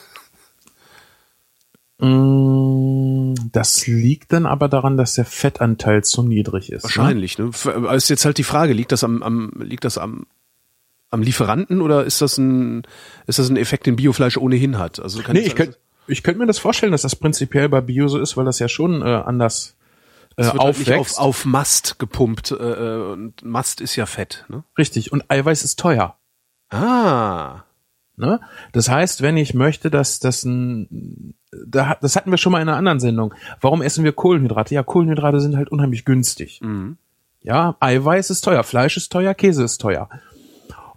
[2.06, 6.84] Mm, Das liegt dann aber daran, dass der Fettanteil zu niedrig ist.
[6.84, 7.38] Wahrscheinlich.
[7.38, 7.50] Ne?
[7.64, 10.26] Aber Ist jetzt halt die Frage, liegt das am, am liegt das am
[11.12, 12.82] am Lieferanten oder ist das ein
[13.26, 15.00] ist das ein Effekt, den Biofleisch ohnehin hat?
[15.00, 18.08] Also kann Nee, ich könnte ich könnt mir das vorstellen, dass das prinzipiell bei Bio
[18.08, 19.76] so ist, weil das ja schon äh, anders
[20.36, 21.18] äh, halt aufwächst.
[21.18, 24.44] auf, auf Mast gepumpt äh, äh, und Mast ist ja Fett.
[24.48, 24.64] Ne?
[24.78, 25.12] Richtig.
[25.12, 26.16] Und Eiweiß ist teuer.
[26.70, 27.64] Ah,
[28.20, 28.38] Ne?
[28.72, 31.34] Das heißt, wenn ich möchte, dass das ein,
[31.66, 33.32] da, das hatten wir schon mal in einer anderen Sendung.
[33.62, 34.74] Warum essen wir Kohlenhydrate?
[34.74, 36.60] Ja, Kohlenhydrate sind halt unheimlich günstig.
[37.40, 40.10] Ja, Eiweiß ist teuer, Fleisch ist teuer, Käse ist teuer.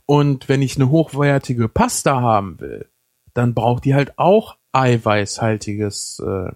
[0.06, 2.90] Und wenn ich eine hochwertige Pasta haben will,
[3.34, 6.52] dann braucht die halt auch eiweißhaltiges äh,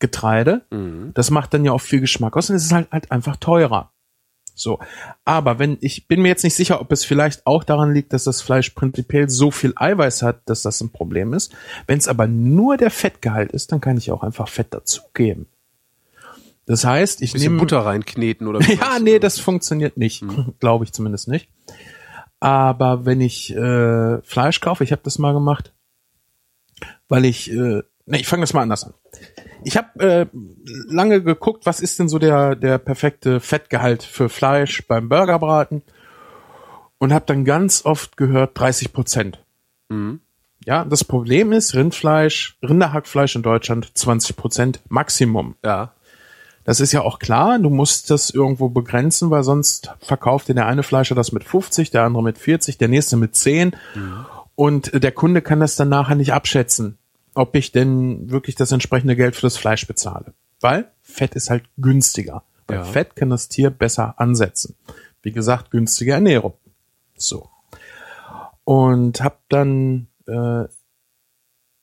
[0.00, 0.62] Getreide.
[1.14, 3.92] Das macht dann ja auch viel Geschmack aus und es ist halt, halt einfach teurer.
[4.54, 4.78] So.
[5.24, 8.24] Aber wenn, ich bin mir jetzt nicht sicher, ob es vielleicht auch daran liegt, dass
[8.24, 11.54] das Fleisch prinzipiell so viel Eiweiß hat, dass das ein Problem ist.
[11.86, 15.46] Wenn es aber nur der Fettgehalt ist, dann kann ich auch einfach Fett dazugeben.
[16.66, 20.22] Das heißt, ich nehme Butter reinkneten oder ja, nee, das funktioniert nicht.
[20.60, 21.48] Glaube ich zumindest nicht.
[22.38, 25.72] Aber wenn ich äh, Fleisch kaufe, ich habe das mal gemacht,
[27.08, 28.94] weil ich, äh, nee, ich fange das mal anders an.
[29.64, 30.26] Ich habe äh,
[30.88, 35.82] lange geguckt, was ist denn so der der perfekte Fettgehalt für Fleisch beim Burgerbraten
[36.98, 39.44] und habe dann ganz oft gehört 30 Prozent.
[40.64, 45.56] Ja, das Problem ist Rindfleisch, Rinderhackfleisch in Deutschland 20 Prozent Maximum.
[45.64, 45.94] Ja.
[46.64, 50.66] Das ist ja auch klar, du musst das irgendwo begrenzen, weil sonst verkauft dir der
[50.66, 53.74] eine Fleischer das mit 50, der andere mit 40, der nächste mit 10
[54.54, 56.98] und äh, der Kunde kann das dann nachher nicht abschätzen,
[57.40, 60.34] ob ich denn wirklich das entsprechende Geld für das Fleisch bezahle.
[60.60, 62.44] Weil Fett ist halt günstiger.
[62.66, 62.84] Weil Ja.
[62.84, 64.76] Fett kann das Tier besser ansetzen.
[65.22, 66.54] Wie gesagt, günstige Ernährung.
[67.16, 67.48] So.
[68.64, 70.64] Und hab dann äh,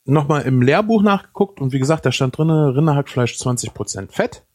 [0.05, 4.45] nochmal im Lehrbuch nachgeguckt und wie gesagt, da stand drinne Rinderhackfleisch 20% Fett.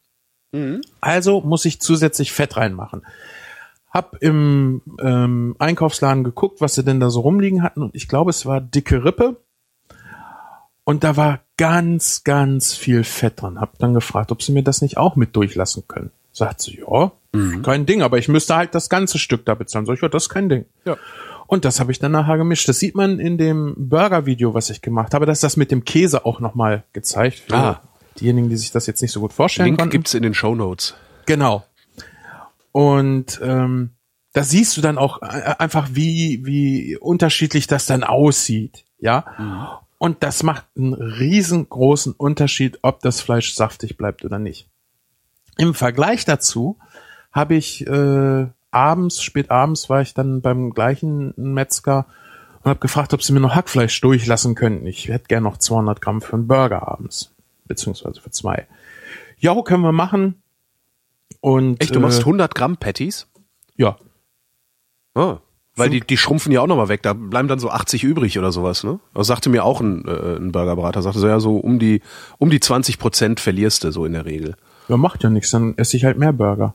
[1.00, 3.02] Also muss ich zusätzlich Fett reinmachen.
[3.90, 8.30] Hab im ähm, Einkaufsladen geguckt, was sie denn da so rumliegen hatten und ich glaube,
[8.30, 9.42] es war dicke Rippe.
[10.84, 13.60] Und da war ganz, ganz viel Fett dran.
[13.60, 16.10] Hab dann gefragt, ob sie mir das nicht auch mit durchlassen können.
[16.32, 17.12] Sagt sie, ja,
[17.62, 19.86] kein Ding, aber ich müsste halt das ganze Stück da bezahlen.
[19.86, 20.64] Sag ich, ja, das ist kein Ding.
[20.84, 20.96] Ja.
[21.46, 22.68] Und das habe ich dann nachher gemischt.
[22.68, 25.26] Das sieht man in dem Burger-Video, was ich gemacht habe.
[25.26, 27.40] Da ist das mit dem Käse auch nochmal gezeigt.
[27.40, 27.80] Für Ah.
[28.20, 29.90] diejenigen, die sich das jetzt nicht so gut vorstellen Link konnten.
[29.92, 30.94] gibt's in den Show Notes.
[31.26, 31.64] Genau.
[32.72, 33.90] Und ähm,
[34.32, 35.26] da siehst du dann auch äh,
[35.58, 38.84] einfach, wie, wie unterschiedlich das dann aussieht.
[38.98, 39.80] Ja.
[40.02, 44.68] Und das macht einen riesengroßen Unterschied, ob das Fleisch saftig bleibt oder nicht.
[45.58, 46.76] Im Vergleich dazu
[47.30, 52.06] habe ich äh, abends, spät abends war ich dann beim gleichen Metzger
[52.64, 54.88] und habe gefragt, ob sie mir noch Hackfleisch durchlassen könnten.
[54.88, 57.32] Ich hätte gern noch 200 Gramm für einen Burger abends,
[57.66, 58.66] beziehungsweise für zwei.
[59.38, 60.42] Ja, können wir machen.
[61.40, 63.28] Und Echt, du machst äh, 100 Gramm Patties?
[63.76, 63.96] ja,
[65.14, 65.38] Oh.
[65.74, 68.52] Weil die, die schrumpfen ja auch nochmal weg, da bleiben dann so 80 übrig oder
[68.52, 69.00] sowas, ne?
[69.14, 72.02] Das sagte mir auch ein, äh, ein Burgerbrater, sagte so, ja, so um die,
[72.38, 74.56] um die 20 Prozent verlierst du so in der Regel.
[74.88, 76.74] ja, macht ja nichts, dann esse ich halt mehr Burger.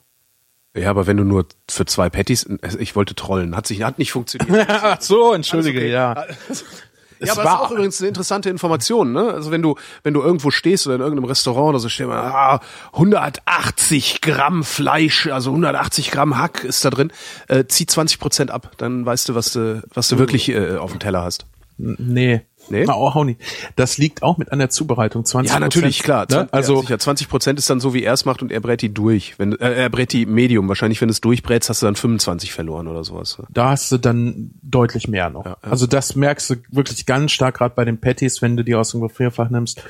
[0.75, 2.47] Ja, aber wenn du nur für zwei Patties,
[2.79, 4.67] ich wollte trollen, hat sich, hat nicht funktioniert.
[4.69, 5.91] Ach so, entschuldige, okay.
[5.91, 6.25] ja.
[7.19, 9.34] Ja, aber das ist auch übrigens eine interessante Information, ne?
[9.34, 12.17] Also wenn du, wenn du irgendwo stehst oder in irgendeinem Restaurant oder so steht man,
[12.17, 12.60] ah,
[12.93, 17.12] 180 Gramm Fleisch, also 180 Gramm Hack ist da drin,
[17.47, 20.91] äh, zieh 20 Prozent ab, dann weißt du, was du, was du wirklich äh, auf
[20.91, 21.45] dem Teller hast.
[21.77, 22.41] Nee.
[22.69, 22.86] Nee?
[22.86, 23.41] Na, auch nicht.
[23.75, 25.25] Das liegt auch mit an der Zubereitung.
[25.25, 26.25] 20 Ja, natürlich, klar.
[26.30, 26.47] Ne?
[26.51, 28.93] Also, ja, 20 Prozent ist dann so, wie er es macht und er brät die
[28.93, 29.38] durch.
[29.38, 30.67] Wenn, äh, er brät die Medium.
[30.67, 33.38] Wahrscheinlich, wenn du es durchbrätst, hast du dann 25 verloren oder sowas.
[33.38, 33.45] ne?
[33.49, 35.45] da hast du dann deutlich mehr noch.
[35.45, 35.69] Ja, ja.
[35.69, 38.91] Also das merkst du wirklich ganz stark, gerade bei den Patties, wenn du die aus
[38.91, 39.84] dem Gefrierfach nimmst.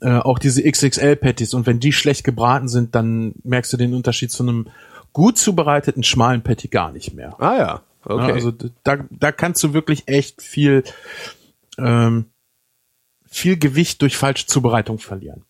[0.00, 1.54] Äh, auch diese XXL-Patties.
[1.54, 4.68] Und wenn die schlecht gebraten sind, dann merkst du den Unterschied zu einem
[5.12, 7.34] gut zubereiteten schmalen Patty gar nicht mehr.
[7.40, 7.80] Ah ja.
[8.04, 8.32] Okay.
[8.32, 8.52] Also
[8.84, 10.84] da, da kannst du wirklich echt viel,
[11.78, 12.26] ähm,
[13.26, 15.44] viel Gewicht durch falsche Zubereitung verlieren.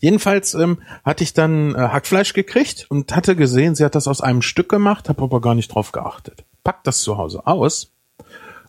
[0.00, 4.20] Jedenfalls ähm, hatte ich dann äh, Hackfleisch gekriegt und hatte gesehen, sie hat das aus
[4.20, 6.44] einem Stück gemacht, habe aber gar nicht drauf geachtet.
[6.64, 7.92] Pack das zu Hause aus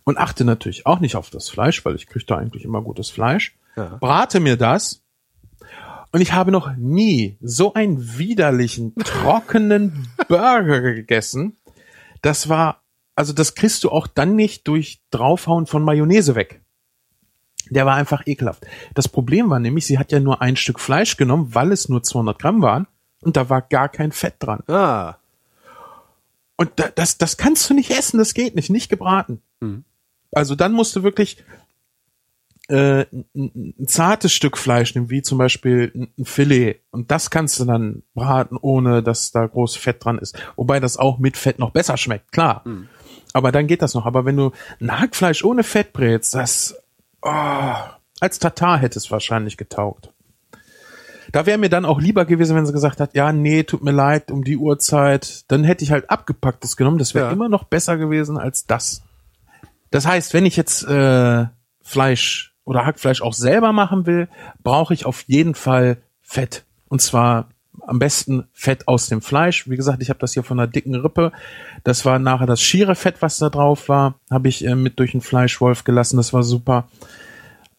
[0.04, 3.10] und achte natürlich auch nicht auf das Fleisch, weil ich kriege da eigentlich immer gutes
[3.10, 3.56] Fleisch.
[3.76, 3.96] Ja.
[4.00, 5.02] Brate mir das
[6.12, 11.56] und ich habe noch nie so einen widerlichen, trockenen Burger gegessen.
[12.20, 12.81] Das war,
[13.14, 16.60] also das kriegst du auch dann nicht durch draufhauen von Mayonnaise weg.
[17.70, 18.66] Der war einfach ekelhaft.
[18.94, 22.02] Das Problem war nämlich, sie hat ja nur ein Stück Fleisch genommen, weil es nur
[22.02, 22.86] 200 Gramm waren
[23.22, 24.62] und da war gar kein Fett dran.
[24.66, 25.16] Ah.
[26.56, 29.42] Und da, das, das kannst du nicht essen, das geht nicht, nicht gebraten.
[29.60, 29.84] Mhm.
[30.32, 31.44] Also dann musst du wirklich
[32.68, 36.80] äh, ein, ein zartes Stück Fleisch nehmen, wie zum Beispiel ein ein Filet.
[36.90, 40.36] Und das kannst du dann braten, ohne dass da groß Fett dran ist.
[40.56, 42.62] Wobei das auch mit Fett noch besser schmeckt, klar.
[43.32, 44.06] Aber dann geht das noch.
[44.06, 46.74] Aber wenn du ein Hackfleisch ohne Fett brätst, das
[47.22, 47.30] oh,
[48.20, 50.10] als Tatar hätte es wahrscheinlich getaugt.
[51.32, 53.90] Da wäre mir dann auch lieber gewesen, wenn sie gesagt hat, ja, nee, tut mir
[53.92, 55.44] leid, um die Uhrzeit.
[55.50, 56.98] Dann hätte ich halt abgepacktes genommen.
[56.98, 57.32] Das wäre Ja.
[57.32, 59.02] immer noch besser gewesen als das.
[59.90, 61.46] Das heißt, wenn ich jetzt äh,
[61.80, 64.28] Fleisch oder Hackfleisch auch selber machen will,
[64.62, 66.64] brauche ich auf jeden Fall Fett.
[66.88, 67.48] Und zwar
[67.86, 69.68] am besten Fett aus dem Fleisch.
[69.68, 71.32] Wie gesagt, ich habe das hier von einer dicken Rippe.
[71.84, 75.12] Das war nachher das schiere Fett, was da drauf war, habe ich äh, mit durch
[75.12, 76.16] den Fleischwolf gelassen.
[76.16, 76.88] Das war super.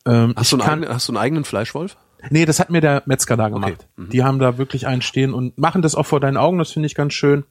[0.06, 1.96] Ähm, Hast, du einen, kann, eigenen- hast du einen eigenen Fleischwolf?
[2.30, 3.88] Nee, das hat mir der Metzger da gemacht.
[3.98, 4.10] Mhm.
[4.10, 6.88] Die haben da wirklich einen stehen und machen das auch vor deinen Augen, das finde
[6.88, 7.44] ich ganz schön.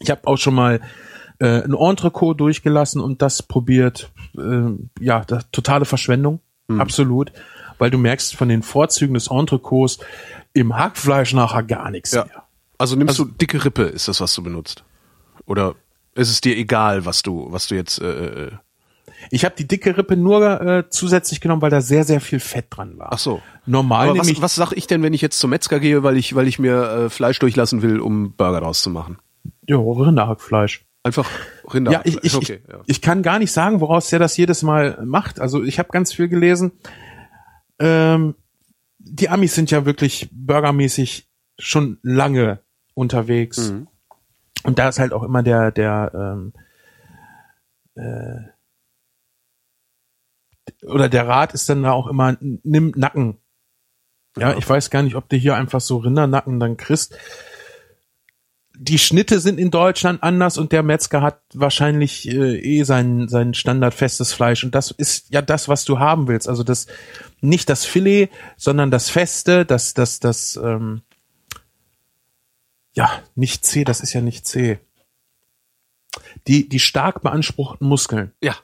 [0.00, 0.80] Ich habe auch schon mal
[1.38, 4.10] äh, ein Entrecot durchgelassen und das probiert.
[4.38, 6.80] Äh, ja, das, totale Verschwendung, Mhm.
[6.80, 7.32] absolut.
[7.78, 9.98] Weil du merkst von den Vorzügen des Entrecots
[10.56, 12.24] im Hackfleisch nachher gar nichts Ja.
[12.24, 12.42] mehr.
[12.78, 14.84] Also nimmst du dicke Rippe, ist das, was du benutzt?
[15.46, 15.74] Oder
[16.14, 18.50] ist es dir egal, was du, was du jetzt, äh, äh,
[19.30, 22.66] Ich habe die dicke Rippe nur äh, zusätzlich genommen, weil da sehr, sehr viel Fett
[22.70, 23.12] dran war.
[23.12, 23.40] ach so.
[23.66, 26.16] Normal Aber ich was, was sag ich denn, wenn ich jetzt zum Metzger gehe, weil
[26.16, 29.18] ich, weil ich mir äh, Fleisch durchlassen will, um Burger draus zu machen?
[29.68, 30.84] ja, Rinderhackfleisch.
[31.02, 31.28] Einfach
[31.72, 31.92] Rinder.
[31.92, 32.80] Ja, ich, ich, okay, ich, ja.
[32.86, 35.38] ich kann gar nicht sagen, woraus der das jedes Mal macht.
[35.40, 36.72] Also ich habe ganz viel gelesen.
[37.78, 38.34] Ähm,
[39.08, 42.60] die Amis sind ja wirklich burgermäßig schon lange
[42.94, 43.70] unterwegs.
[43.70, 43.88] Mhm.
[44.64, 46.52] Und da ist halt auch immer der, der ähm,
[47.94, 48.40] äh,
[50.84, 53.38] oder der Rat ist dann da auch immer, nimm Nacken.
[54.36, 54.58] Ja, Ja.
[54.58, 57.16] ich weiß gar nicht, ob du hier einfach so Rindernacken dann kriegst.
[58.78, 63.54] Die Schnitte sind in Deutschland anders und der Metzger hat wahrscheinlich äh, eh sein, sein
[63.54, 64.64] standardfestes Fleisch.
[64.64, 66.48] Und das ist ja das, was du haben willst.
[66.48, 66.86] Also das
[67.40, 71.02] nicht das Filet, sondern das Feste, das, das, das, ähm,
[72.94, 74.78] ja, nicht C, das ist ja nicht C.
[76.46, 78.32] Die, die stark beanspruchten Muskeln.
[78.42, 78.56] ja.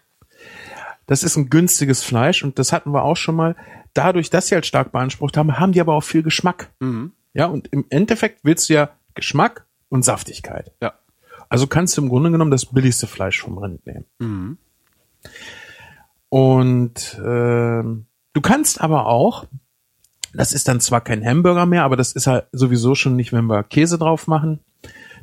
[1.07, 3.57] Das ist ein günstiges Fleisch und das hatten wir auch schon mal.
[3.93, 6.71] Dadurch, dass sie halt stark beansprucht haben, haben die aber auch viel Geschmack.
[6.81, 7.13] Mhm.
[7.35, 10.73] Ja, und im Endeffekt willst du ja Geschmack und Saftigkeit.
[10.81, 10.95] Ja.
[11.49, 14.07] Also kannst du im Grunde genommen das billigste Fleisch vom Rind nehmen.
[14.19, 14.59] Mhm.
[16.31, 19.45] Und ähm, du kannst aber auch,
[20.33, 23.45] das ist dann zwar kein Hamburger mehr, aber das ist halt sowieso schon nicht, wenn
[23.47, 24.61] wir Käse drauf machen,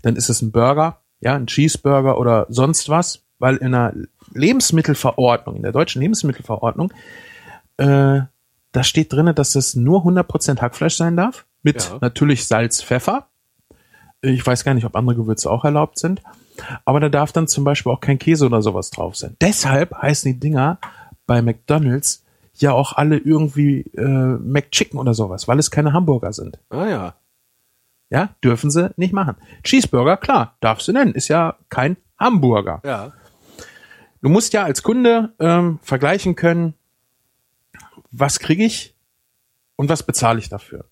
[0.03, 3.95] dann ist es ein Burger, ja, ein Cheeseburger oder sonst was, weil in der
[4.33, 6.93] Lebensmittelverordnung, in der deutschen Lebensmittelverordnung,
[7.77, 8.21] äh,
[8.71, 11.97] da steht drinne, dass es nur 100% Hackfleisch sein darf, mit Ja.
[12.01, 13.29] natürlich Salz, Pfeffer.
[14.21, 16.21] Ich weiß gar nicht, ob andere Gewürze auch erlaubt sind.
[16.85, 19.37] Aber da darf dann zum Beispiel auch kein Käse oder sowas drauf sein.
[19.41, 20.77] Deshalb heißen die Dinger
[21.25, 22.23] bei McDonalds
[22.55, 26.59] ja auch alle irgendwie äh, McChicken oder sowas, weil es keine Hamburger sind.
[26.69, 27.13] Ah ja.
[28.09, 29.35] Ja, dürfen sie nicht machen.
[29.63, 32.81] Cheeseburger, klar, darfst du nennen, ist ja kein Hamburger.
[32.83, 33.13] Ja.
[34.21, 36.73] Du musst ja als Kunde ähm, vergleichen können,
[38.11, 38.95] was kriege ich
[39.79, 40.83] und was bezahle ich dafür.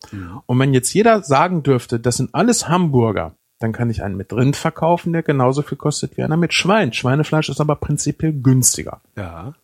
[0.46, 4.32] Und wenn jetzt jeder sagen dürfte, das sind alles Hamburger, dann kann ich einen mit
[4.32, 6.94] Rind verkaufen, der genauso viel kostet wie einer mit Schwein.
[6.94, 9.02] Schweinefleisch ist aber prinzipiell günstiger.
[9.18, 9.56] Ja.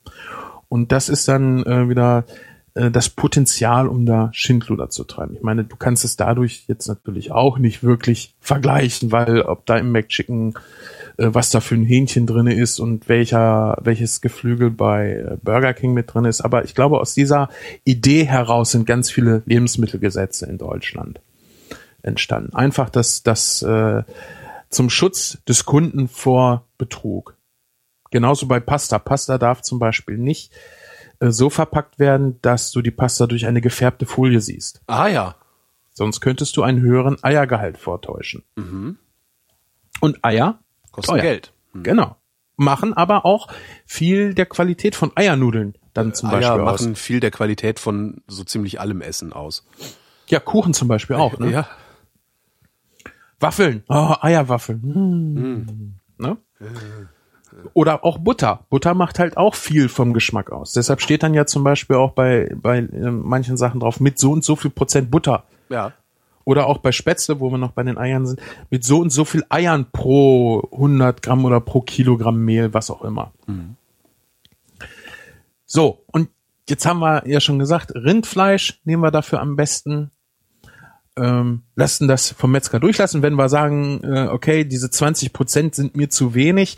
[0.68, 2.26] Und das ist dann äh, wieder
[2.76, 5.36] äh, das Potenzial, um da Schindluder zu treiben.
[5.36, 9.78] Ich meine, du kannst es dadurch jetzt natürlich auch nicht wirklich vergleichen, weil ob da
[9.78, 10.54] im McChicken
[11.18, 15.74] äh, was da für ein Hähnchen drinne ist und welcher welches Geflügel bei äh, Burger
[15.74, 16.42] King mit drin ist.
[16.42, 17.50] Aber ich glaube, aus dieser
[17.84, 21.22] Idee heraus sind ganz viele Lebensmittelgesetze in Deutschland
[22.02, 22.56] entstanden.
[22.56, 24.04] Einfach das das äh,
[24.70, 27.38] zum Schutz des Kunden vor Betrug.
[28.10, 29.00] Genauso bei Pasta.
[29.00, 30.52] Pasta darf zum Beispiel nicht
[31.32, 34.82] so verpackt werden, dass du die Pasta durch eine gefärbte Folie siehst.
[34.88, 35.36] Ah ja.
[35.92, 38.44] Sonst könntest du einen höheren Eiergehalt vortäuschen.
[40.02, 40.60] Und Eier
[40.92, 41.22] Kostet Teuer.
[41.22, 41.54] Geld.
[41.74, 42.16] Genau.
[42.56, 43.48] Machen aber auch
[43.86, 46.82] viel der Qualität von Eiernudeln dann zum Beispiel Eier aus.
[46.82, 49.66] machen viel der Qualität von so ziemlich allem Essen aus.
[50.28, 51.38] Ja, Kuchen zum Beispiel auch.
[51.40, 51.52] Ne?
[51.52, 51.68] Ja.
[53.40, 53.84] Waffeln.
[53.90, 54.82] Oh, Eierwaffeln.
[54.82, 55.94] Hm.
[56.18, 56.38] Ne?
[57.74, 58.66] Oder auch Butter.
[58.70, 60.74] Butter macht halt auch viel vom Geschmack aus.
[60.74, 64.32] Deshalb steht dann ja zum Beispiel auch bei, bei äh, manchen Sachen drauf, mit so
[64.32, 65.44] und so viel Prozent Butter.
[65.70, 65.94] Ja.
[66.46, 69.24] Oder auch bei Spätzle, wo wir noch bei den Eiern sind, mit so und so
[69.26, 73.32] viel Eiern pro 100 Gramm oder pro Kilogramm Mehl, was auch immer.
[75.66, 76.30] So, und
[76.68, 80.12] jetzt haben wir ja schon gesagt, Rindfleisch nehmen wir dafür am besten.
[81.16, 83.22] Ähm, lassen das vom Metzger durchlassen.
[83.22, 86.78] Wenn wir sagen, äh, okay, diese 20 Prozent sind mir zu wenig,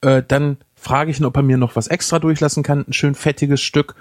[0.00, 3.14] äh, dann frage ich ihn, ob er mir noch was extra durchlassen kann, ein schön
[3.14, 3.94] fettiges Stück.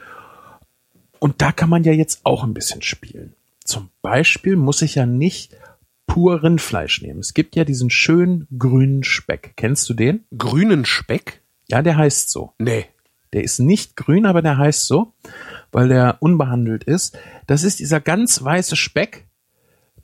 [1.19, 3.33] Und da kann man ja jetzt auch ein bisschen spielen.
[3.63, 5.55] Zum Beispiel muss ich ja nicht
[6.07, 7.19] pur Rindfleisch nehmen.
[7.19, 9.53] Es gibt ja diesen schönen grünen Speck.
[9.55, 10.25] Kennst du den?
[10.37, 11.41] Grünen Speck?
[11.67, 12.53] Ja, der heißt so.
[12.59, 12.85] Nee.
[13.33, 15.13] Der ist nicht grün, aber der heißt so,
[15.71, 17.17] weil der unbehandelt ist.
[17.47, 19.25] Das ist dieser ganz weiße Speck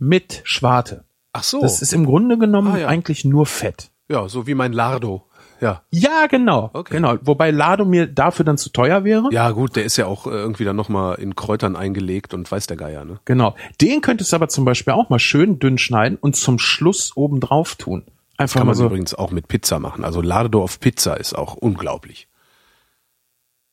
[0.01, 1.03] mit Schwarte.
[1.31, 1.61] Ach so.
[1.61, 2.87] Das ist im Grunde genommen Ah, ja.
[2.87, 3.91] eigentlich nur Fett.
[4.09, 5.27] ja, so wie mein Lardo.
[5.61, 5.83] Ja.
[5.91, 6.71] Ja, genau.
[6.73, 6.95] Okay.
[6.95, 7.17] Genau.
[7.21, 9.29] Wobei Lado mir dafür dann zu teuer wäre.
[9.31, 12.65] Ja, gut, der ist ja auch äh, irgendwie dann nochmal in Kräutern eingelegt und weiß
[12.65, 13.19] der Geier, ne?
[13.25, 13.55] Genau.
[13.79, 17.39] Den könntest du aber zum Beispiel auch mal schön dünn schneiden und zum Schluss oben
[17.39, 18.03] drauf tun.
[18.37, 18.87] Einfach Kann man so.
[18.87, 20.03] übrigens auch mit Pizza machen.
[20.03, 22.27] Also Lardo auf Pizza ist auch unglaublich.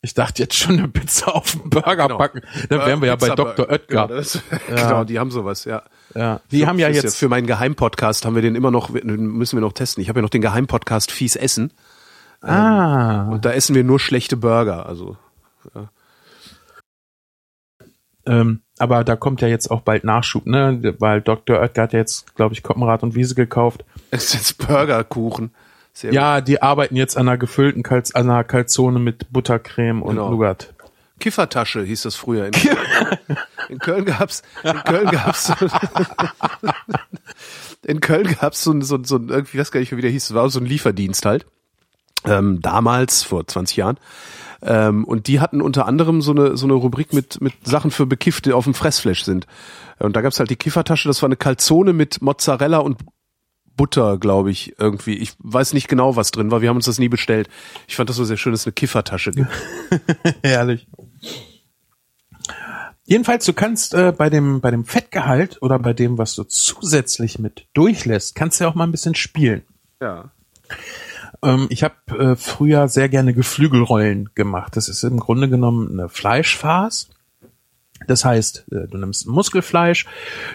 [0.03, 2.43] Ich dachte jetzt schon eine Pizza auf den Burger packen.
[2.69, 3.69] Dann wären wir ja bei Pizza- Dr.
[3.71, 3.87] Oetker.
[3.87, 4.39] Genau, das,
[4.69, 5.83] genau, die haben sowas, ja.
[6.15, 6.41] Ja.
[6.51, 7.17] Die haben ja jetzt.
[7.17, 10.03] für meinen Geheimpodcast haben wir den immer noch, müssen wir noch testen.
[10.03, 11.73] Ich habe ja noch den Geheimpodcast Fies Essen.
[12.41, 13.29] ah.
[13.31, 14.87] Und da essen wir nur schlechte Burger.
[14.87, 15.17] Also
[18.27, 20.95] Ähm, aber da kommt ja jetzt auch bald Nachschub, ne?
[20.99, 21.59] Weil Dr.
[21.61, 23.85] Oetker hat ja jetzt, glaube ich, Koppenrad und Wiese gekauft.
[24.11, 25.51] es ist jetzt Burgerkuchen.
[25.95, 30.17] Sehr Ja, die arbeiten jetzt an einer gefüllten Kalz an einer Calzone mit Buttercreme und
[30.17, 30.31] Genau.
[30.31, 30.75] Nougat.
[31.19, 32.47] Kiffertasche hieß das früher.
[32.47, 32.53] In,
[33.69, 35.55] in Köln gab's, in Köln gab's, so,
[37.83, 40.11] in Köln gab's so ein, so, so ein, irgendwie, ich weiß gar nicht, wie der
[40.11, 41.47] hieß, es war so ein Lieferdienst halt.
[42.25, 43.99] Ähm, damals, vor 20 Jahren.
[44.61, 48.07] Ähm, und die hatten unter anderem so eine, so eine Rubrik mit, mit Sachen für
[48.07, 49.47] Bekiffte, die auf dem Fressflash sind.
[49.99, 52.99] Und da gab's halt die Kiffertasche, das war eine Calzone mit Mozzarella und
[53.79, 55.15] Butter, glaube ich, irgendwie.
[55.15, 56.61] Ich weiß nicht genau, was drin war.
[56.61, 57.49] Wir haben uns das nie bestellt.
[57.87, 59.49] Ich fand das so sehr schön, dass es eine Kiffertasche gibt.
[60.43, 60.87] Herrlich.
[63.05, 67.39] Jedenfalls, du kannst äh, bei dem bei dem Fettgehalt oder bei dem, was du zusätzlich
[67.39, 69.63] mit durchlässt, kannst du ja auch mal ein bisschen spielen.
[70.01, 70.31] Ja.
[71.43, 74.77] Ähm, ich habe äh, früher sehr gerne Geflügelrollen gemacht.
[74.77, 77.09] Das ist im Grunde genommen eine Fleischfarce.
[78.07, 80.07] Das heißt, äh, du nimmst Muskelfleisch,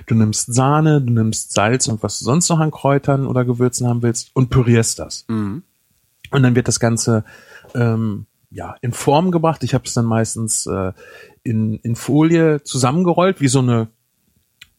[0.06, 3.88] du nimmst Sahne, du nimmst Salz und was du sonst noch an Kräutern oder Gewürzen
[3.88, 5.26] haben willst und pürierst das.
[6.32, 7.26] Und dann wird das Ganze
[7.76, 9.63] ähm, ja in Form gebracht.
[9.63, 10.94] Ich habe es dann meistens äh,
[11.44, 13.88] in, in Folie zusammengerollt, wie so eine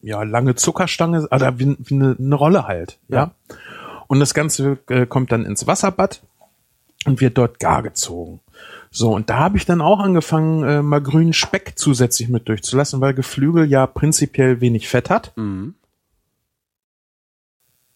[0.00, 2.98] ja lange Zuckerstange, oder wie, wie eine, eine Rolle halt.
[3.08, 3.32] Ja.
[4.06, 6.22] Und das Ganze äh, kommt dann ins Wasserbad
[7.06, 8.40] und wird dort gar gezogen.
[8.90, 13.00] So, und da habe ich dann auch angefangen, äh, mal grünen Speck zusätzlich mit durchzulassen,
[13.00, 15.32] weil Geflügel ja prinzipiell wenig Fett hat.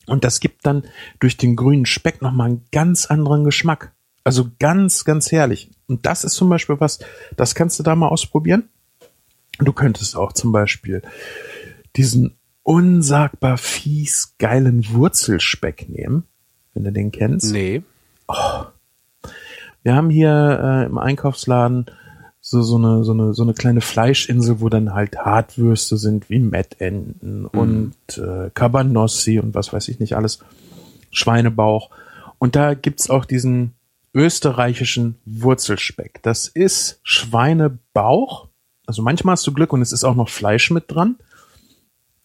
[0.07, 0.85] Und das gibt dann
[1.21, 3.93] durch den grünen Speck nochmal einen ganz anderen Geschmack.
[4.29, 5.71] Also ganz, ganz herrlich.
[5.87, 6.99] Und das ist zum Beispiel was,
[7.39, 8.69] das kannst du da mal ausprobieren.
[9.59, 11.01] Du könntest auch zum Beispiel
[11.97, 16.25] diesen unsagbar fies geilen Wurzelspeck nehmen,
[16.75, 17.55] wenn du den kennst.
[17.55, 17.83] Nee.
[19.83, 21.87] Wir haben hier äh, im Einkaufsladen
[22.43, 26.39] so, so, eine, so, eine, so eine kleine Fleischinsel, wo dann halt Hartwürste sind, wie
[26.39, 30.41] Mettenten und äh, Cabanossi und was weiß ich nicht alles,
[31.11, 31.89] Schweinebauch.
[32.39, 33.73] Und da gibt's auch diesen
[34.15, 36.23] österreichischen Wurzelspeck.
[36.23, 38.49] Das ist Schweinebauch.
[38.87, 41.17] Also manchmal hast du Glück und es ist auch noch Fleisch mit dran.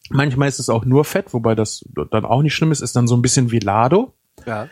[0.09, 3.07] Manchmal ist es auch nur Fett, wobei das dann auch nicht schlimm ist, ist dann
[3.07, 4.13] so ein bisschen wie Lado.
[4.45, 4.67] Ja.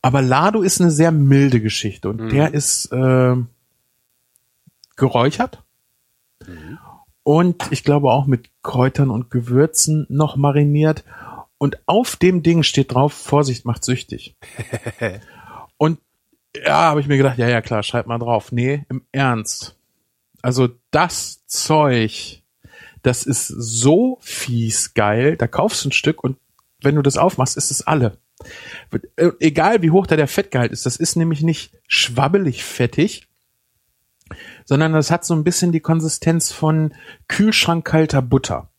[0.00, 3.36] Aber Lado ist eine sehr milde Geschichte und der ist äh,
[4.96, 5.62] geräuchert
[7.22, 11.04] und ich glaube auch mit Kräutern und Gewürzen noch mariniert.
[11.58, 14.36] Und auf dem Ding steht drauf, Vorsicht macht süchtig.
[15.76, 16.00] und
[16.56, 18.52] ja, habe ich mir gedacht, ja, ja, klar, schreib mal drauf.
[18.52, 19.76] Nee, im Ernst.
[20.42, 22.42] Also das Zeug,
[23.02, 25.36] das ist so fies geil.
[25.36, 26.36] Da kaufst du ein Stück und
[26.80, 28.18] wenn du das aufmachst, ist es alle.
[29.16, 33.28] Äh, Egal wie hoch da der Fettgehalt ist, das ist nämlich nicht schwabbelig fettig,
[34.64, 36.94] sondern das hat so ein bisschen die Konsistenz von
[37.28, 38.70] kühlschrankkalter Butter.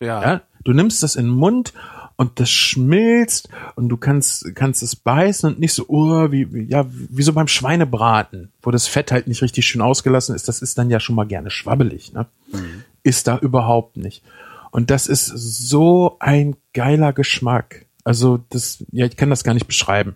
[0.00, 0.22] Ja.
[0.22, 0.42] Ja?
[0.64, 1.72] Du nimmst das in den Mund
[2.20, 6.64] und das schmilzt und du kannst, kannst es beißen und nicht so, oh, wie, wie,
[6.64, 10.46] ja, wie so beim Schweinebraten, wo das Fett halt nicht richtig schön ausgelassen ist.
[10.46, 12.26] Das ist dann ja schon mal gerne schwabbelig, ne?
[12.52, 12.84] Mhm.
[13.02, 14.22] Ist da überhaupt nicht.
[14.70, 17.86] Und das ist so ein geiler Geschmack.
[18.04, 20.14] Also das, ja, ich kann das gar nicht beschreiben.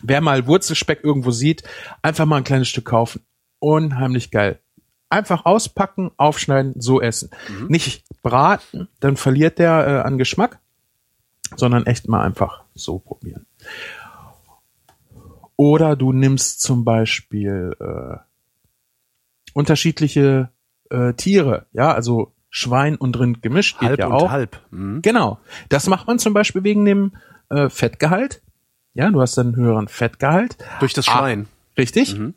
[0.00, 1.64] Wer mal Wurzelspeck irgendwo sieht,
[2.00, 3.20] einfach mal ein kleines Stück kaufen.
[3.58, 4.58] Unheimlich geil.
[5.10, 7.28] Einfach auspacken, aufschneiden, so essen.
[7.50, 7.66] Mhm.
[7.66, 10.60] Nicht braten, dann verliert der äh, an Geschmack
[11.56, 13.46] sondern echt mal einfach so probieren.
[15.56, 18.16] Oder du nimmst zum Beispiel äh,
[19.52, 20.50] unterschiedliche
[20.90, 24.30] äh, Tiere, ja, also Schwein und Rind gemischt geht halb ja und auch.
[24.30, 24.60] halb.
[24.70, 25.02] Mhm.
[25.02, 25.38] Genau.
[25.68, 27.12] Das macht man zum Beispiel wegen dem
[27.50, 28.42] äh, Fettgehalt.
[28.94, 30.56] Ja, du hast dann einen höheren Fettgehalt.
[30.78, 31.46] Durch das Schwein.
[31.48, 32.16] Ah, richtig.
[32.16, 32.34] Mhm.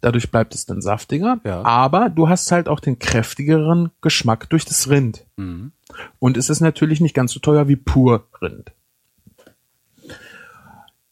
[0.00, 1.40] Dadurch bleibt es dann saftiger.
[1.44, 1.64] Ja.
[1.64, 5.26] Aber du hast halt auch den kräftigeren Geschmack durch das Rind.
[5.36, 5.72] Mhm.
[6.18, 8.72] Und es ist natürlich nicht ganz so teuer wie pur Rind.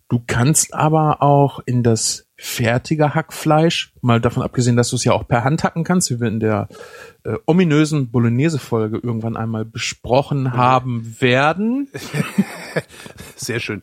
[0.08, 5.12] Du kannst aber auch in das fertige Hackfleisch, mal davon abgesehen, dass du es ja
[5.12, 6.68] auch per Hand hacken kannst, wie wir in der
[7.24, 10.52] äh, ominösen Bolognese-Folge irgendwann einmal besprochen mhm.
[10.52, 11.88] haben werden.
[13.36, 13.82] Sehr schön.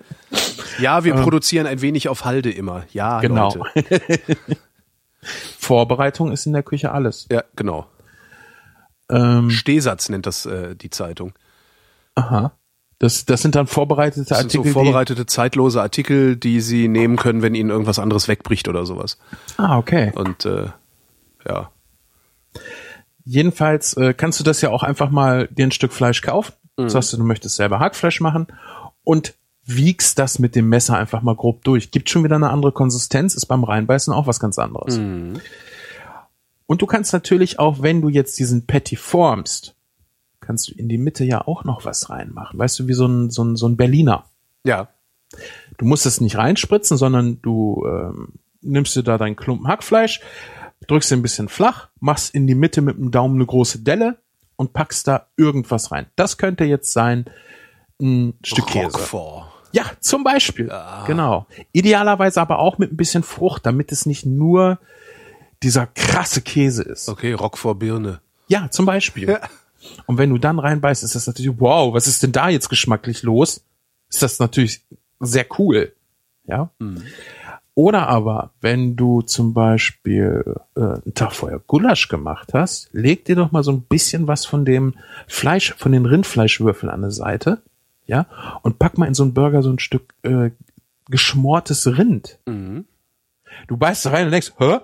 [0.80, 2.84] Ja, wir ähm, produzieren ein wenig auf Halde immer.
[2.94, 3.54] Ja, genau.
[5.24, 7.28] Vorbereitung ist in der Küche alles.
[7.32, 7.88] Ja, genau.
[9.10, 11.34] Ähm, Stehsatz nennt das äh, die Zeitung.
[12.16, 12.54] Aha.
[13.00, 14.64] Das, das sind dann vorbereitete das Artikel.
[14.64, 18.86] Sind so vorbereitete, zeitlose Artikel, die sie nehmen können, wenn ihnen irgendwas anderes wegbricht oder
[18.86, 19.18] sowas.
[19.58, 20.14] Ah, okay.
[20.16, 20.68] Und äh,
[21.48, 21.72] ja.
[23.26, 26.54] Jedenfalls äh, kannst du das ja auch einfach mal dir ein Stück Fleisch kaufen.
[26.78, 26.90] Mhm.
[26.90, 28.48] Sagst du, du möchtest selber Hackfleisch machen
[29.04, 29.34] und
[29.66, 31.92] wiegst das mit dem Messer einfach mal grob durch.
[31.92, 34.98] Gibt schon wieder eine andere Konsistenz, ist beim Reinbeißen auch was ganz anderes.
[34.98, 35.40] Mhm.
[36.66, 39.76] Und du kannst natürlich auch, wenn du jetzt diesen Patty formst,
[40.40, 42.60] kannst du in die Mitte ja auch noch was reinmachen.
[42.60, 44.26] Weißt du, wie so ein, so ein, so ein Berliner.
[44.66, 44.90] Ja.
[45.78, 50.22] Du musst es nicht reinspritzen, sondern du ähm, nimmst dir da deinen Klumpen Hackfleisch,
[50.88, 54.18] drückst ihn ein bisschen flach, machst in die Mitte mit dem Daumen eine große Delle
[54.56, 56.08] und packst da irgendwas rein.
[56.16, 57.26] Das könnte jetzt sein
[58.04, 58.86] ein Stück Käse.
[58.88, 59.52] Roquefort.
[59.72, 60.68] Ja, zum Beispiel.
[60.68, 61.04] Ja.
[61.08, 61.48] Genau.
[61.72, 64.78] Idealerweise aber auch mit ein bisschen Frucht, damit es nicht nur
[65.64, 67.10] dieser krasse Käse ist.
[67.10, 68.22] Okay, Roquefort Birne.
[68.48, 69.30] Ja, zum Beispiel.
[69.30, 69.40] Ja.
[70.06, 73.24] Und wenn du dann reinbeißt, ist das natürlich, wow, was ist denn da jetzt geschmacklich
[73.24, 73.66] los?
[74.10, 74.84] Ist das natürlich
[75.20, 75.94] sehr cool.
[76.46, 76.70] Ja.
[76.80, 77.04] Mhm.
[77.76, 80.44] Oder aber, wenn du zum Beispiel
[80.76, 84.46] äh, einen Tag vorher Gulasch gemacht hast, leg dir doch mal so ein bisschen was
[84.46, 84.94] von dem
[85.28, 87.64] Fleisch, von den Rindfleischwürfeln an der Seite,
[88.06, 90.52] ja, und pack mal in so einen Burger so ein Stück äh,
[91.10, 92.40] geschmortes Rind.
[92.46, 92.86] Mhm.
[93.68, 94.80] Du beißt rein und denkst, hä?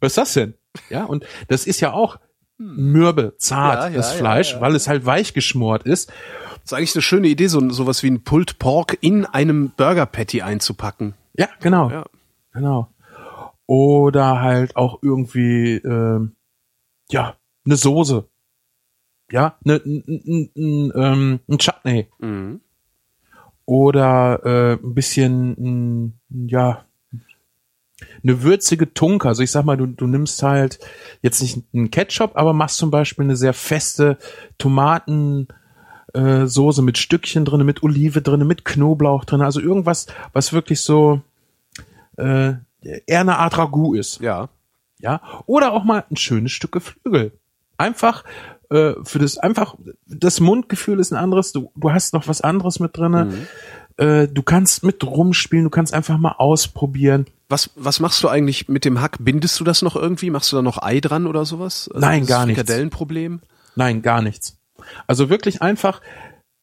[0.00, 0.54] Was ist das denn?
[0.90, 2.18] Ja, und das ist ja auch
[2.58, 6.10] mürbe, zart, ja, das ja, Fleisch, ja, weil es halt weich geschmort ist.
[6.10, 10.06] Das ist eigentlich eine schöne Idee, so sowas wie ein Pulled Pork in einem Burger
[10.06, 11.14] Patty einzupacken.
[11.34, 11.90] Ja, genau.
[11.90, 12.04] Ja.
[12.52, 12.88] Genau.
[13.66, 16.28] Oder halt auch irgendwie, äh,
[17.10, 18.28] ja, eine Soße.
[19.32, 22.06] Ja, ein, ein, ein, ähm, ein Chutney.
[22.18, 22.60] Mhm.
[23.64, 26.84] Oder äh, ein bisschen, ja,
[28.22, 29.28] eine würzige Tunke.
[29.28, 30.78] Also ich sag mal, du, du nimmst halt
[31.22, 34.18] jetzt nicht einen Ketchup, aber machst zum Beispiel eine sehr feste
[34.58, 35.48] Tomaten,
[36.12, 39.46] äh, Soße mit Stückchen drinne, mit Olive drinne, mit Knoblauch drinne.
[39.46, 41.22] Also irgendwas, was wirklich so
[42.18, 44.20] äh, eher eine Art Ragout ist.
[44.20, 44.50] Ja.
[44.98, 45.22] Ja.
[45.46, 47.32] Oder auch mal ein schönes Stück Geflügel.
[47.78, 48.24] Einfach
[48.72, 51.52] äh, für das einfach das Mundgefühl ist ein anderes.
[51.52, 53.26] Du, du hast noch was anderes mit drinne.
[53.26, 53.46] Mhm.
[53.96, 57.26] Äh, du kannst mit rumspielen, du kannst einfach mal ausprobieren.
[57.48, 59.18] Was, was machst du eigentlich mit dem Hack?
[59.20, 60.30] Bindest du das noch irgendwie?
[60.30, 61.90] Machst du da noch Ei dran oder sowas?
[61.92, 62.60] Also Nein, gar nichts.
[62.60, 63.40] Frikadellenproblem?
[63.76, 64.58] Nein, gar nichts.
[65.06, 66.00] Also wirklich einfach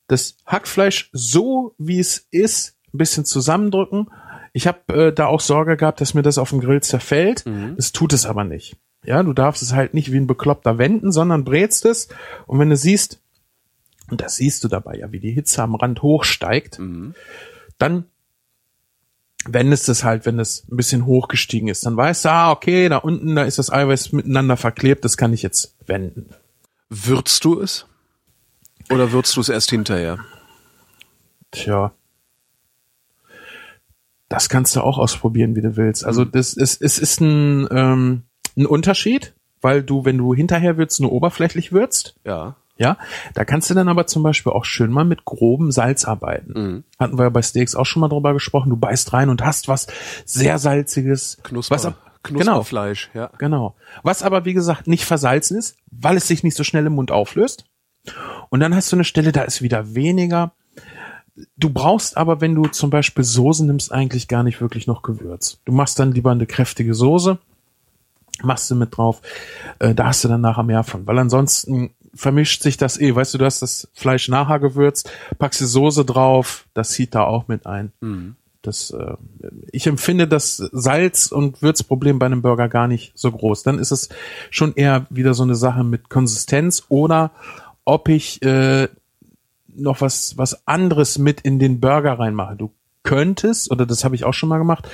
[0.08, 4.10] das Hackfleisch so, wie es ist, ein bisschen zusammendrücken.
[4.54, 7.46] Ich habe äh, da auch Sorge gehabt, dass mir das auf dem Grill zerfällt.
[7.46, 7.76] Mhm.
[7.76, 8.76] Das tut es aber nicht.
[9.04, 12.10] Ja, du darfst es halt nicht wie ein Bekloppter wenden, sondern brätst es.
[12.48, 13.20] Und wenn du siehst,
[14.10, 17.16] und das siehst du dabei ja, wie die Hitze am Rand hochsteigt, mhm.
[17.78, 18.06] dann
[19.46, 21.86] wendest es halt, wenn es ein bisschen hochgestiegen ist.
[21.86, 25.34] Dann weißt du, ah, okay, da unten, da ist das Eiweiß miteinander verklebt, das kann
[25.34, 26.30] ich jetzt wenden.
[26.90, 27.86] Würzt du es?
[28.90, 30.20] Oder würzt du es erst hinterher?
[31.52, 31.94] Tja.
[34.28, 36.06] Das kannst du auch ausprobieren, wie du willst.
[36.06, 36.32] Also mhm.
[36.32, 38.24] das ist, es ist ein, ähm,
[38.58, 42.16] ein Unterschied, weil du, wenn du hinterher würzt, nur oberflächlich würzt.
[42.26, 42.56] Ja.
[42.78, 42.98] Ja,
[43.34, 46.54] da kannst du dann aber zum Beispiel auch schön mal mit grobem Salz arbeiten.
[46.56, 46.84] Mhm.
[46.98, 48.70] Hatten wir ja bei Steaks auch schon mal drüber gesprochen.
[48.70, 49.88] Du beißt rein und hast was
[50.24, 51.40] sehr salziges.
[51.44, 51.94] Knusper, was,
[52.24, 53.32] Knusperfleisch, genau, ja.
[53.38, 53.76] Genau.
[54.04, 57.12] Was aber, wie gesagt, nicht versalzen ist, weil es sich nicht so schnell im Mund
[57.12, 57.66] auflöst.
[58.48, 60.54] Und dann hast du eine Stelle, da ist wieder weniger
[61.58, 65.60] Du brauchst aber, wenn du zum Beispiel Soße nimmst, eigentlich gar nicht wirklich noch Gewürz.
[65.66, 67.38] Du machst dann lieber eine kräftige Soße,
[68.44, 69.22] machst du mit drauf,
[69.80, 73.16] äh, da hast du dann nachher mehr von, weil ansonsten vermischt sich das eh.
[73.16, 77.24] Weißt du, du hast das Fleisch nachher gewürzt, packst die Soße drauf, das zieht da
[77.24, 77.92] auch mit ein.
[78.02, 78.36] Mhm.
[78.62, 79.16] Das, äh,
[79.72, 83.64] ich empfinde das Salz- und Würzproblem bei einem Burger gar nicht so groß.
[83.64, 84.10] Dann ist es
[84.50, 87.32] schon eher wieder so eine Sache mit Konsistenz oder
[87.86, 88.90] ob ich äh,
[89.68, 92.58] noch was, was anderes mit in den Burger reinmache.
[92.58, 92.72] Du
[93.04, 94.90] könntest, oder das habe ich auch schon mal gemacht,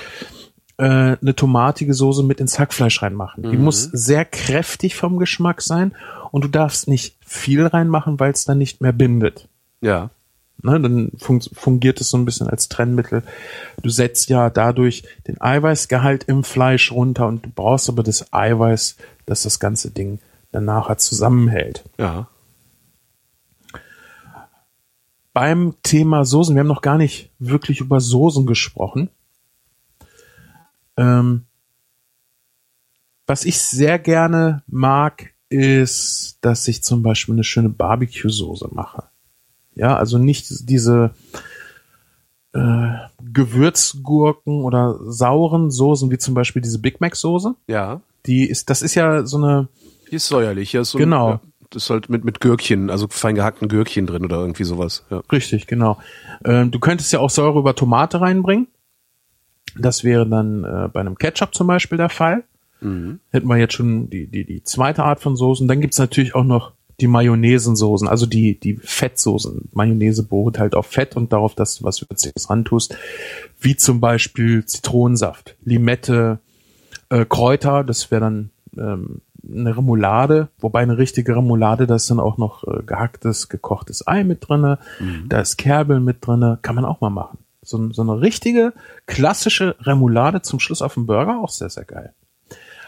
[0.78, 3.42] äh, eine tomatige Soße mit ins Hackfleisch reinmachen.
[3.50, 3.64] Die Mhm.
[3.64, 5.94] muss sehr kräftig vom Geschmack sein
[6.32, 9.48] und du darfst nicht viel reinmachen, weil es dann nicht mehr bindet.
[9.80, 10.10] Ja.
[10.62, 13.22] Ne, dann fun fungiert es so ein bisschen als Trennmittel.
[13.82, 18.96] Du setzt ja dadurch den Eiweißgehalt im Fleisch runter und du brauchst aber das Eiweiß,
[19.26, 20.18] das das ganze Ding
[20.52, 21.84] dann nachher zusammenhält.
[21.98, 22.28] Ja.
[25.32, 29.10] Beim Thema Soßen, wir haben noch gar nicht wirklich über Soßen gesprochen.
[30.96, 31.44] Ähm,
[33.26, 39.04] was ich sehr gerne mag, ist, dass ich zum Beispiel eine schöne Barbecue-Soße mache.
[39.74, 41.10] Ja, also nicht diese
[42.52, 42.88] äh,
[43.32, 47.54] Gewürzgurken oder sauren Soßen, wie zum Beispiel diese Big Mac-Soße.
[47.66, 48.00] Ja.
[48.26, 49.68] Die ist, das ist ja so eine,
[50.10, 50.72] Die ist säuerlich.
[50.72, 51.30] Ja, so ein- Genau.
[51.30, 51.40] Ja,
[51.70, 55.04] das ist halt mit, mit Gürkchen, also fein gehackten Gürkchen drin oder irgendwie sowas.
[55.10, 55.22] Ja.
[55.30, 55.98] Richtig, genau.
[56.44, 58.68] Ähm, du könntest ja auch Säure über Tomate reinbringen.
[59.78, 62.44] Das wäre dann äh, bei einem Ketchup zum Beispiel der Fall.
[63.30, 65.66] Hätten wir jetzt schon die, die, die zweite Art von Soßen.
[65.66, 69.68] Dann gibt's natürlich auch noch die Mayonnaisensoßen, also die, die Fettsoßen.
[69.72, 72.96] Mayonnaise beruht halt auf Fett und darauf, dass du was Würziges rantust.
[73.60, 76.38] Wie zum Beispiel Zitronensaft, Limette,
[77.10, 82.18] äh, Kräuter, das wäre dann ähm, eine Remoulade, wobei eine richtige Remoulade, da ist dann
[82.18, 84.78] auch noch äh, gehacktes, gekochtes Ei mit drinne,
[85.28, 87.38] da ist Kerbel mit drinne, kann man auch mal machen.
[87.66, 88.72] So, so eine richtige,
[89.06, 92.14] klassische Remoulade zum Schluss auf dem Burger, auch sehr, sehr geil.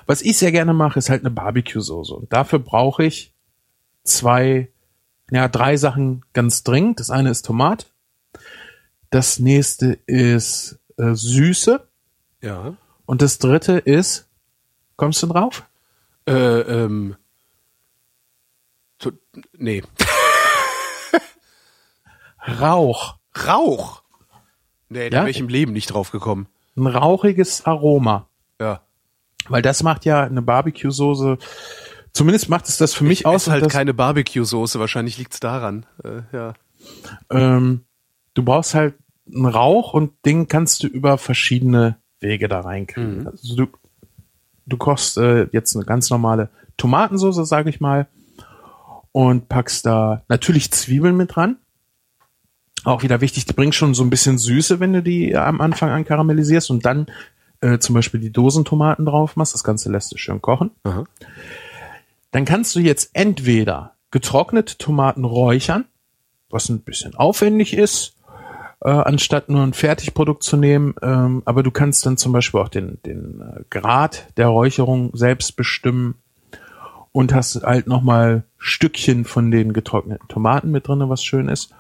[0.07, 2.15] Was ich sehr gerne mache, ist halt eine Barbecue-Soße.
[2.15, 3.35] Und dafür brauche ich
[4.05, 4.71] zwei,
[5.31, 7.01] ja, drei Sachen ganz dringend.
[7.01, 7.91] Das eine ist Tomat.
[9.11, 11.87] Das nächste ist äh, Süße.
[12.41, 12.75] Ja.
[13.05, 14.29] Und das dritte ist,
[14.97, 15.65] kommst du drauf?
[16.27, 17.17] Äh, ähm.
[18.99, 19.13] To
[19.53, 19.83] nee.
[22.61, 23.17] Rauch.
[23.47, 24.03] Rauch.
[24.89, 25.23] Nee, da Ja?
[25.23, 26.47] wäre ich im Leben nicht drauf gekommen.
[26.77, 28.27] Ein rauchiges Aroma.
[28.61, 28.81] Ja.
[29.49, 31.39] Weil das macht ja eine Barbecue-Soße,
[32.13, 33.43] zumindest macht es das für mich Ich aus.
[33.43, 35.87] esse halt keine Barbecue-Soße, wahrscheinlich liegt's daran.
[36.05, 36.55] Äh, ja.
[37.31, 37.83] ähm,
[38.35, 38.95] du brauchst halt
[39.33, 43.21] einen Rauch und den kannst du über verschiedene Wege da reinkriegen.
[43.21, 43.27] Mhm.
[43.29, 43.67] Also du,
[44.67, 48.07] du kochst äh, jetzt eine ganz normale Tomatensoße, sage ich mal,
[49.13, 51.57] und packst da natürlich Zwiebeln mit dran.
[52.85, 55.91] Auch wieder wichtig, die bringen schon so ein bisschen Süße, wenn du die am Anfang
[55.91, 57.07] an karamellisierst und dann
[57.61, 59.55] äh, zum Beispiel die Dosentomaten drauf machst.
[59.55, 60.71] Das Ganze lässt du schön kochen.
[60.85, 61.05] Aha.
[62.31, 65.85] Dann kannst du jetzt entweder getrocknete Tomaten räuchern,
[66.51, 68.15] was ein bisschen aufwendig ist,
[68.81, 70.95] äh, anstatt nur ein Fertigprodukt zu nehmen.
[71.03, 75.57] Ähm, aber du kannst dann zum Beispiel auch den, den äh, Grad der Räucherung selbst
[75.57, 76.15] bestimmen
[77.13, 81.75] und hast halt nochmal Stückchen von den getrockneten Tomaten mit drinne, was schön ist.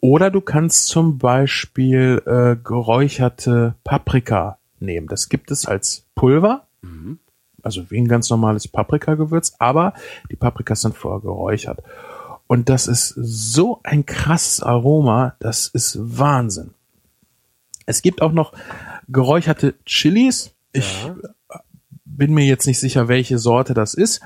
[0.00, 5.08] Oder du kannst zum Beispiel äh, geräucherte Paprika nehmen.
[5.08, 6.66] Das gibt es als Pulver
[7.62, 9.94] also wie ein ganz normales Paprikagewürz, aber
[10.30, 11.80] die Paprika sind vorher geräuchert.
[12.46, 16.74] Und das ist so ein krasses Aroma, das ist Wahnsinn.
[17.86, 18.52] Es gibt auch noch
[19.08, 20.52] geräucherte Chilis.
[20.72, 21.10] Ich
[22.04, 24.20] bin mir jetzt nicht sicher, welche Sorte das ist.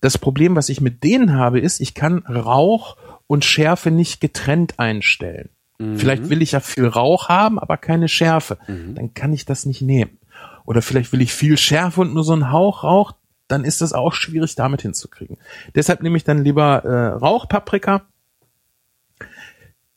[0.00, 2.96] Das Problem, was ich mit denen habe, ist, ich kann Rauch
[3.30, 5.50] und Schärfe nicht getrennt einstellen.
[5.98, 8.58] Vielleicht will ich ja viel Rauch haben, aber keine Schärfe.
[8.96, 10.18] Dann kann ich das nicht nehmen.
[10.66, 13.12] Oder vielleicht will ich viel Schärfe und nur so einen Hauch Rauch,
[13.46, 15.36] dann ist das auch schwierig damit hinzukriegen.
[15.76, 18.02] Deshalb nehme ich dann lieber äh, Rauchpaprika.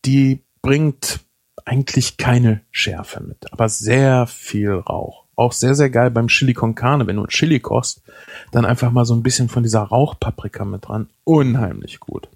[0.06, 1.22] Die bringt
[1.66, 5.26] eigentlich keine Schärfe mit, aber sehr viel Rauch.
[5.36, 8.04] Auch sehr, sehr geil beim Chili con Carne, wenn du ein Chili kochst,
[8.52, 11.10] dann einfach mal so ein bisschen von dieser Rauchpaprika mit dran.
[11.24, 12.30] Unheimlich gut.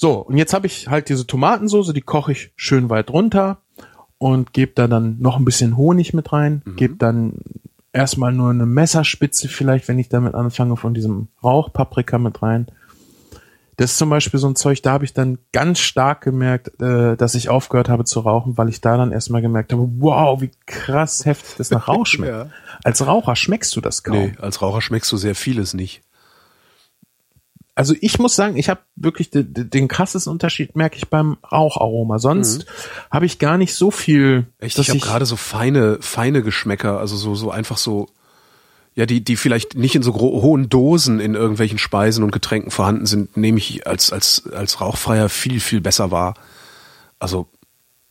[0.00, 3.62] So, und jetzt habe ich halt diese Tomatensoße, die koche ich schön weit runter
[4.16, 7.40] und gebe da dann noch ein bisschen Honig mit rein, gebe dann
[7.92, 12.68] erstmal nur eine Messerspitze vielleicht, wenn ich damit anfange, von diesem Rauchpaprika mit rein.
[13.76, 17.16] Das ist zum Beispiel so ein Zeug, da habe ich dann ganz stark gemerkt, äh,
[17.16, 20.52] dass ich aufgehört habe zu rauchen, weil ich da dann erstmal gemerkt habe, wow, wie
[20.66, 22.32] krass heftig das nach Rauch schmeckt.
[22.32, 22.50] Ja.
[22.84, 24.16] Als Raucher schmeckst du das kaum.
[24.16, 26.02] Nee, als Raucher schmeckst du sehr vieles nicht.
[27.78, 32.18] Also ich muss sagen, ich habe wirklich den, den krassesten Unterschied merke ich beim Raucharoma.
[32.18, 33.12] Sonst mhm.
[33.12, 34.46] habe ich gar nicht so viel.
[34.58, 38.08] Echt, ich habe gerade so feine, feine Geschmäcker, also so so einfach so
[38.96, 43.06] ja, die, die vielleicht nicht in so hohen Dosen in irgendwelchen Speisen und Getränken vorhanden
[43.06, 46.34] sind, nehme ich als, als, als Rauchfreier viel, viel besser wahr.
[47.20, 47.46] Also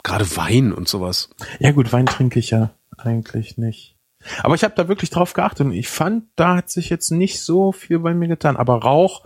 [0.02, 1.28] gerade Wein und sowas.
[1.60, 3.98] Ja gut, Wein trinke ich ja eigentlich nicht.
[4.44, 7.42] Aber ich habe da wirklich drauf geachtet und ich fand, da hat sich jetzt nicht
[7.42, 8.56] so viel bei mir getan.
[8.56, 9.26] Aber Rauch,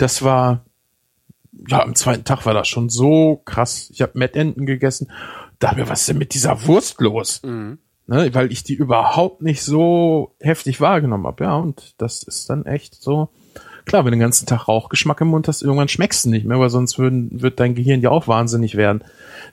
[0.00, 0.64] das war,
[1.68, 3.90] ja, am zweiten Tag war das schon so krass.
[3.92, 5.10] Ich habe Mettenten gegessen.
[5.58, 7.42] Da mir, was ist denn mit dieser Wurst los?
[7.44, 7.78] Mhm
[8.10, 11.44] ne, weil ich die überhaupt nicht so heftig wahrgenommen habe.
[11.44, 13.28] Ja, und das ist dann echt so.
[13.86, 16.60] Klar, wenn du den ganzen Tag Rauchgeschmack im Mund hast, irgendwann schmeckst du nicht mehr,
[16.60, 19.02] weil sonst würden, wird dein Gehirn ja auch wahnsinnig werden.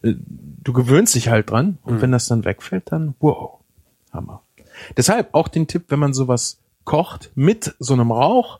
[0.01, 2.01] Äh, du gewöhnst dich halt dran und mhm.
[2.01, 3.59] wenn das dann wegfällt, dann wow,
[4.11, 4.41] Hammer.
[4.97, 8.59] Deshalb auch den Tipp, wenn man sowas kocht mit so einem Rauch,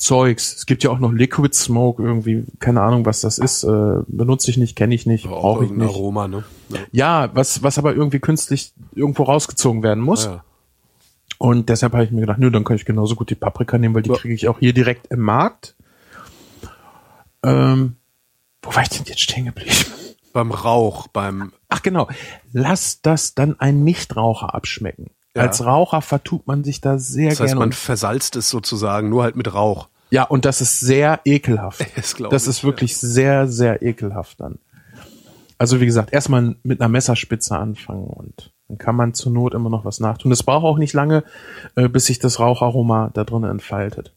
[0.00, 0.56] Zeugs.
[0.56, 3.64] Es gibt ja auch noch Liquid Smoke irgendwie, keine Ahnung, was das ist.
[3.64, 5.88] Äh, benutze ich nicht, kenne ich nicht, brauche ich nicht.
[5.88, 6.44] Aroma, ne?
[6.70, 6.78] Ja.
[6.90, 10.24] ja, was, was aber irgendwie künstlich irgendwo rausgezogen werden muss.
[10.24, 10.42] Ja.
[11.36, 13.94] Und deshalb habe ich mir gedacht, nö, dann kann ich genauso gut die Paprika nehmen,
[13.94, 14.16] weil die ja.
[14.16, 15.76] kriege ich auch hier direkt im Markt.
[17.42, 17.96] Ähm,
[18.62, 19.74] wo war ich denn jetzt stehen geblieben?
[20.32, 21.52] Beim Rauch, beim.
[21.68, 22.08] Ach genau.
[22.52, 25.10] Lass das dann ein Nichtraucher abschmecken.
[25.36, 25.42] Ja.
[25.42, 27.60] Als Raucher vertut man sich da sehr das heißt, gerne.
[27.60, 29.88] Man versalzt es sozusagen, nur halt mit Rauch.
[30.10, 31.86] Ja, und das ist sehr ekelhaft.
[31.96, 33.08] Das, das ist wirklich ja.
[33.08, 34.58] sehr, sehr ekelhaft dann.
[35.56, 39.68] Also wie gesagt, erstmal mit einer Messerspitze anfangen und dann kann man zur Not immer
[39.68, 40.30] noch was nachtun.
[40.30, 41.22] Das braucht auch nicht lange,
[41.74, 44.14] äh, bis sich das Raucharoma da drin entfaltet.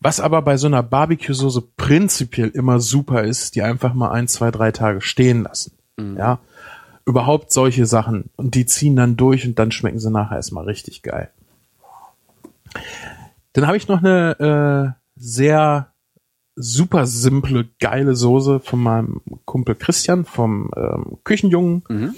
[0.00, 4.50] Was aber bei so einer Barbecue-Soße prinzipiell immer super ist, die einfach mal ein, zwei,
[4.50, 5.72] drei Tage stehen lassen.
[5.96, 6.16] Mhm.
[6.16, 6.38] Ja,
[7.08, 8.30] überhaupt solche Sachen.
[8.36, 11.30] Und die ziehen dann durch und dann schmecken sie nachher erstmal richtig geil.
[13.54, 15.92] Dann habe ich noch eine äh, sehr
[16.54, 21.82] super simple, geile Soße von meinem Kumpel Christian vom ähm, Küchenjungen.
[21.88, 22.14] Mhm.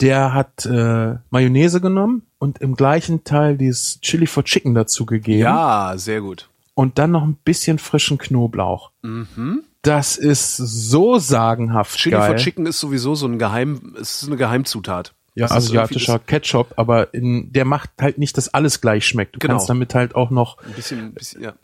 [0.00, 5.38] Der hat äh, Mayonnaise genommen und im gleichen Teil dieses Chili for Chicken dazu gegeben.
[5.38, 6.48] Ja, sehr gut.
[6.74, 8.90] Und dann noch ein bisschen frischen Knoblauch.
[9.02, 9.62] Mhm.
[9.82, 12.28] Das ist so sagenhaft Chili geil.
[12.28, 15.12] for Chicken ist sowieso so ein Geheim, ist eine Geheimzutat.
[15.34, 19.34] Ja, das asiatischer Ketchup, aber in, der macht halt nicht, dass alles gleich schmeckt.
[19.34, 19.54] Du genau.
[19.54, 21.54] kannst damit halt auch noch ein bisschen, ein bisschen ja.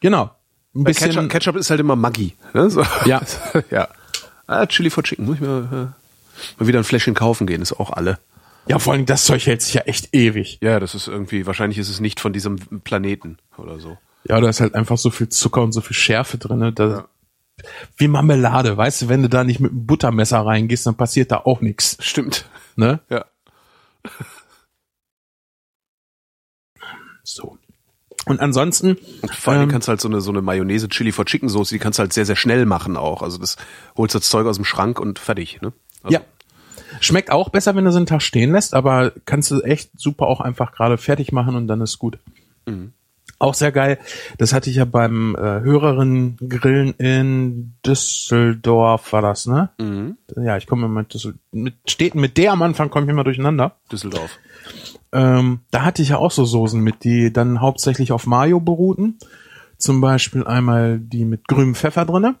[0.00, 0.30] Genau.
[0.74, 2.34] Ein bisschen Ketchup, Ketchup ist halt immer Maggi.
[2.54, 2.70] Ne?
[2.70, 2.84] So.
[3.04, 3.20] Ja.
[3.70, 3.88] ja.
[4.46, 7.78] Ah, Chili for Chicken muss ich mal, äh, mal wieder ein Fläschchen kaufen gehen, ist
[7.78, 8.18] auch alle.
[8.66, 10.58] Ja, vor allem das Zeug hält sich ja echt ewig.
[10.62, 13.98] Ja, das ist irgendwie, wahrscheinlich ist es nicht von diesem Planeten oder so.
[14.24, 16.72] Ja, da ist halt einfach so viel Zucker und so viel Schärfe drin.
[16.76, 17.04] Da, ja
[17.96, 21.38] wie Marmelade, weißt du, wenn du da nicht mit einem Buttermesser reingehst, dann passiert da
[21.38, 21.96] auch nichts.
[22.00, 22.46] Stimmt.
[22.76, 23.00] Ne?
[23.08, 23.24] Ja.
[27.24, 27.56] So.
[28.26, 28.96] Und ansonsten.
[29.32, 31.74] Vor allem ähm, kannst du halt so eine, so eine Mayonnaise Chili for Chicken Soße,
[31.74, 33.22] die kannst du halt sehr, sehr schnell machen auch.
[33.22, 33.56] Also das
[33.96, 35.72] holst das Zeug aus dem Schrank und fertig, ne?
[36.02, 36.20] Also ja.
[37.00, 40.26] Schmeckt auch besser, wenn du so einen Tag stehen lässt, aber kannst du echt super
[40.26, 42.18] auch einfach gerade fertig machen und dann ist gut.
[42.66, 42.92] Mhm.
[43.42, 43.98] Auch sehr geil.
[44.38, 49.70] Das hatte ich ja beim äh, Hörerinnen Grillen in Düsseldorf war das, ne?
[49.80, 50.16] Mhm.
[50.36, 53.74] Ja, ich komme mit, Düssel mit Städten mit der am Anfang komme ich immer durcheinander.
[53.90, 54.38] Düsseldorf.
[55.10, 59.18] Ähm, da hatte ich ja auch so Soßen mit, die dann hauptsächlich auf Mayo beruhten.
[59.76, 62.36] Zum Beispiel einmal die mit grünem Pfeffer drinne.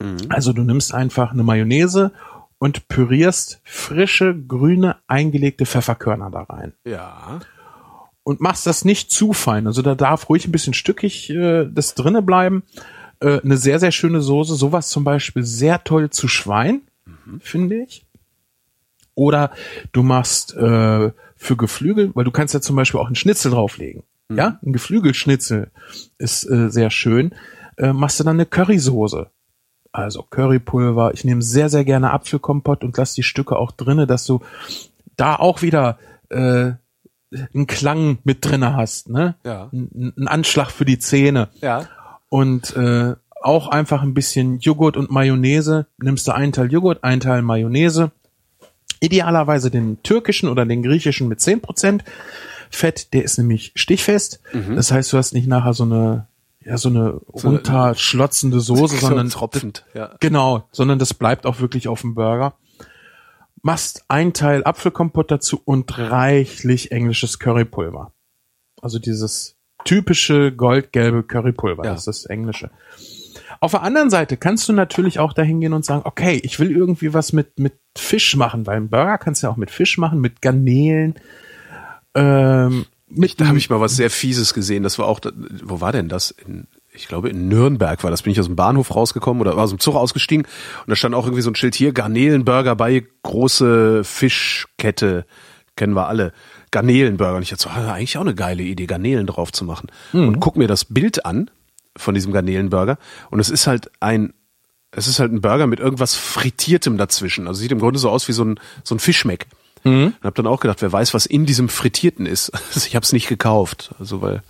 [0.00, 0.16] Mhm.
[0.30, 2.10] Also du nimmst einfach eine Mayonnaise
[2.58, 6.72] und pürierst frische, grüne, eingelegte Pfefferkörner da rein.
[6.84, 7.38] Ja
[8.24, 9.66] und machst das nicht zu fein.
[9.66, 12.64] Also da darf ruhig ein bisschen stückig äh, das drinne bleiben.
[13.20, 14.56] Äh, eine sehr, sehr schöne Soße.
[14.56, 17.40] Sowas zum Beispiel sehr toll zu Schwein, mhm.
[17.40, 18.04] finde ich.
[19.14, 19.52] Oder
[19.92, 24.02] du machst äh, für Geflügel, weil du kannst ja zum Beispiel auch einen Schnitzel drauflegen.
[24.28, 24.38] Mhm.
[24.38, 25.70] Ja, ein Geflügelschnitzel
[26.18, 27.34] ist äh, sehr schön.
[27.76, 29.30] Äh, machst du dann eine Currysoße.
[29.92, 31.12] Also Currypulver.
[31.14, 34.40] Ich nehme sehr, sehr gerne Apfelkompott und lass die Stücke auch drinne, dass du
[35.16, 35.98] da auch wieder
[36.30, 36.72] äh,
[37.54, 39.36] einen Klang mit drinne hast, ne?
[39.44, 39.70] Ja.
[39.72, 41.48] Ein Anschlag für die Zähne.
[41.60, 41.88] Ja.
[42.28, 45.86] Und äh, auch einfach ein bisschen Joghurt und Mayonnaise.
[45.98, 48.10] Nimmst du einen Teil Joghurt, einen Teil Mayonnaise.
[49.00, 52.04] Idealerweise den türkischen oder den griechischen mit zehn Prozent
[52.70, 53.12] Fett.
[53.12, 54.40] Der ist nämlich stichfest.
[54.52, 54.76] Mhm.
[54.76, 56.26] Das heißt, du hast nicht nachher so eine
[56.64, 60.14] ja so eine so runterschlotzende Soße, sondern tropfend, ja.
[60.20, 62.54] genau, sondern das bleibt auch wirklich auf dem Burger
[63.64, 68.12] machst ein Teil Apfelkompott dazu und reichlich englisches Currypulver.
[68.82, 71.92] Also dieses typische goldgelbe Currypulver, ja.
[71.92, 72.70] das ist das englische.
[73.60, 76.76] Auf der anderen Seite kannst du natürlich auch dahin gehen und sagen, okay, ich will
[76.76, 79.96] irgendwie was mit, mit Fisch machen, weil ein Burger kannst du ja auch mit Fisch
[79.96, 81.14] machen, mit Garnelen.
[82.14, 84.82] Ähm, mit da habe ich mal was sehr Fieses gesehen.
[84.82, 85.20] Das war auch,
[85.62, 86.32] wo war denn das?
[86.32, 89.70] In, ich glaube in Nürnberg war das, bin ich aus dem Bahnhof rausgekommen oder aus
[89.70, 94.04] dem Zug ausgestiegen und da stand auch irgendwie so ein Schild hier, Garnelenburger bei große
[94.04, 95.26] Fischkette,
[95.76, 96.32] kennen wir alle.
[96.70, 97.36] Garnelenburger.
[97.36, 99.90] Und ich dachte so, ah, eigentlich auch eine geile Idee, Garnelen drauf zu machen.
[100.12, 100.28] Mhm.
[100.28, 101.50] Und guck mir das Bild an
[101.96, 102.98] von diesem Garnelenburger
[103.30, 104.32] und es ist halt ein
[104.96, 107.48] es ist halt ein Burger mit irgendwas Frittiertem dazwischen.
[107.48, 109.46] Also sieht im Grunde so aus wie so ein, so ein Fischmeck.
[109.82, 110.14] Mhm.
[110.20, 112.52] Und hab dann auch gedacht, wer weiß, was in diesem Frittierten ist.
[112.74, 113.92] Also ich habe es nicht gekauft.
[113.98, 114.42] Also weil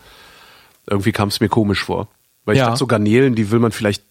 [0.87, 2.09] irgendwie kam es mir komisch vor.
[2.45, 2.67] Weil ich Ja.
[2.67, 4.03] dachte, so Garnelen, die will man vielleicht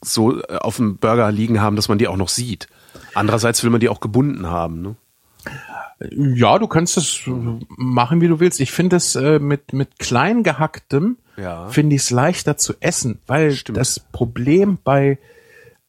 [0.00, 2.68] so äh, auf dem Burger liegen haben, dass man die auch noch sieht.
[3.14, 4.82] Andererseits will man die auch gebunden haben.
[4.82, 4.96] Ne?
[6.10, 7.30] Ja, du kannst das äh,
[7.76, 8.60] machen, wie du willst.
[8.60, 11.68] Ich finde es äh, mit, mit klein gehacktem, Ja.
[11.68, 13.78] finde ich es leichter zu essen, weil Stimmt.
[13.78, 15.18] das Problem bei,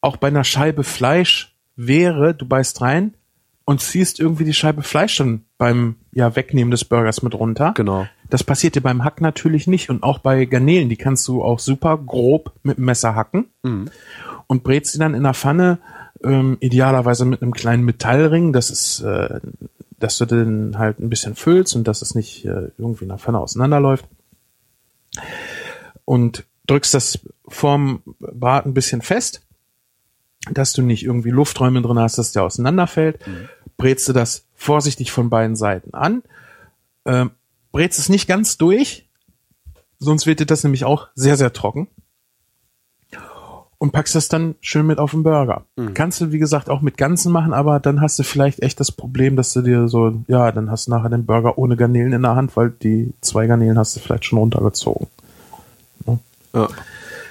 [0.01, 3.15] auch bei einer Scheibe Fleisch wäre, du beißt rein
[3.65, 7.73] und ziehst irgendwie die Scheibe Fleisch dann beim ja, Wegnehmen des Burgers mit runter.
[7.75, 8.05] Genau.
[8.33, 9.91] Das passiert dir beim Hack natürlich nicht.
[9.91, 13.45] Und auch bei Garnelen, die kannst du auch super grob mit dem Messer hacken
[14.47, 15.77] und brätst sie dann in der Pfanne,
[16.23, 19.39] ähm, idealerweise mit einem kleinen Metallring, das ist, äh,
[19.99, 23.19] dass du den halt ein bisschen füllst und dass es nicht äh, irgendwie in der
[23.19, 24.07] Pfanne auseinanderläuft.
[26.03, 29.45] Und drückst das vorm Braten ein bisschen fest,
[30.49, 33.19] dass du nicht irgendwie Lufträume drin hast, dass der auseinanderfällt.
[33.77, 36.23] Brätst du das vorsichtig von beiden Seiten an.
[37.05, 37.29] Ähm,
[37.73, 39.09] brätst es nicht ganz durch,
[39.99, 41.89] sonst wird dir das nämlich auch sehr, sehr trocken.
[43.79, 45.65] Und packst das dann schön mit auf den Burger.
[45.93, 48.93] Kannst du, wie gesagt, auch mit Ganzen machen, aber dann hast du vielleicht echt das
[48.93, 52.21] Problem, dass du dir so, ja, dann hast du nachher den Burger ohne Garnelen in
[52.21, 55.07] der Hand, weil die zwei Garnelen hast du vielleicht schon runtergezogen.
[56.53, 56.69] Ja.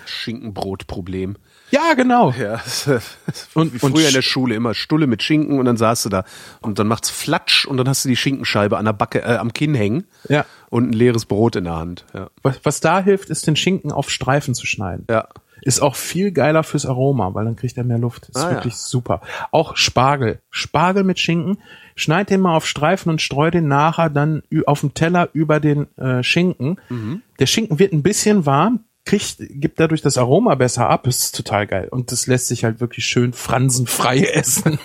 [0.05, 1.37] Schinkenbrotproblem.
[1.73, 2.31] Ja, genau.
[2.39, 2.61] Ja,
[3.55, 6.05] Und- wie früher und in der Sch- Schule immer Stulle mit Schinken und dann saßt
[6.05, 6.25] du da
[6.61, 9.53] und dann macht's Flatsch und dann hast du die Schinkenscheibe an der Backe, äh, am
[9.53, 10.45] Kinn hängen Ja.
[10.71, 12.05] und ein leeres Brot in der Hand.
[12.15, 12.29] Ja.
[12.43, 15.07] Was, was da hilft, ist den Schinken auf Streifen zu schneiden.
[15.11, 15.29] Ja.
[15.65, 18.29] Ist auch viel geiler fürs Aroma, weil dann kriegt er mehr Luft.
[18.29, 18.57] Ist Ah, ja.
[18.57, 19.21] wirklich super.
[19.53, 20.41] Auch Spargel.
[20.51, 21.59] Spargel mit Schinken.
[21.95, 25.87] Schneid den mal auf Streifen und streu den nachher dann auf dem Teller über den
[25.99, 26.81] äh, Schinken.
[26.89, 27.23] Mhm.
[27.39, 31.05] Der Schinken wird ein bisschen warm, kriegt, gibt dadurch das Aroma besser ab.
[31.05, 31.89] Das ist total geil.
[31.91, 34.79] Und das lässt sich halt wirklich schön fransenfrei essen.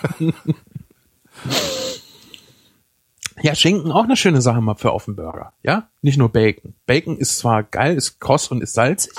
[3.40, 5.52] Ja, Schinken auch eine schöne Sache mal für auf den Burger.
[5.62, 6.74] Ja, nicht nur Bacon.
[6.86, 9.12] Bacon ist zwar geil, ist kross und ist salzig,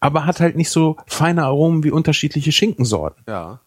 [0.00, 3.24] aber hat halt nicht so feine Aromen wie unterschiedliche Schinkensorten.
[3.26, 3.60] Ja.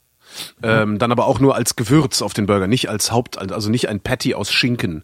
[0.61, 3.89] Ähm, dann aber auch nur als Gewürz auf den Burger, nicht als Haupt, also nicht
[3.89, 5.03] ein Patty aus Schinken.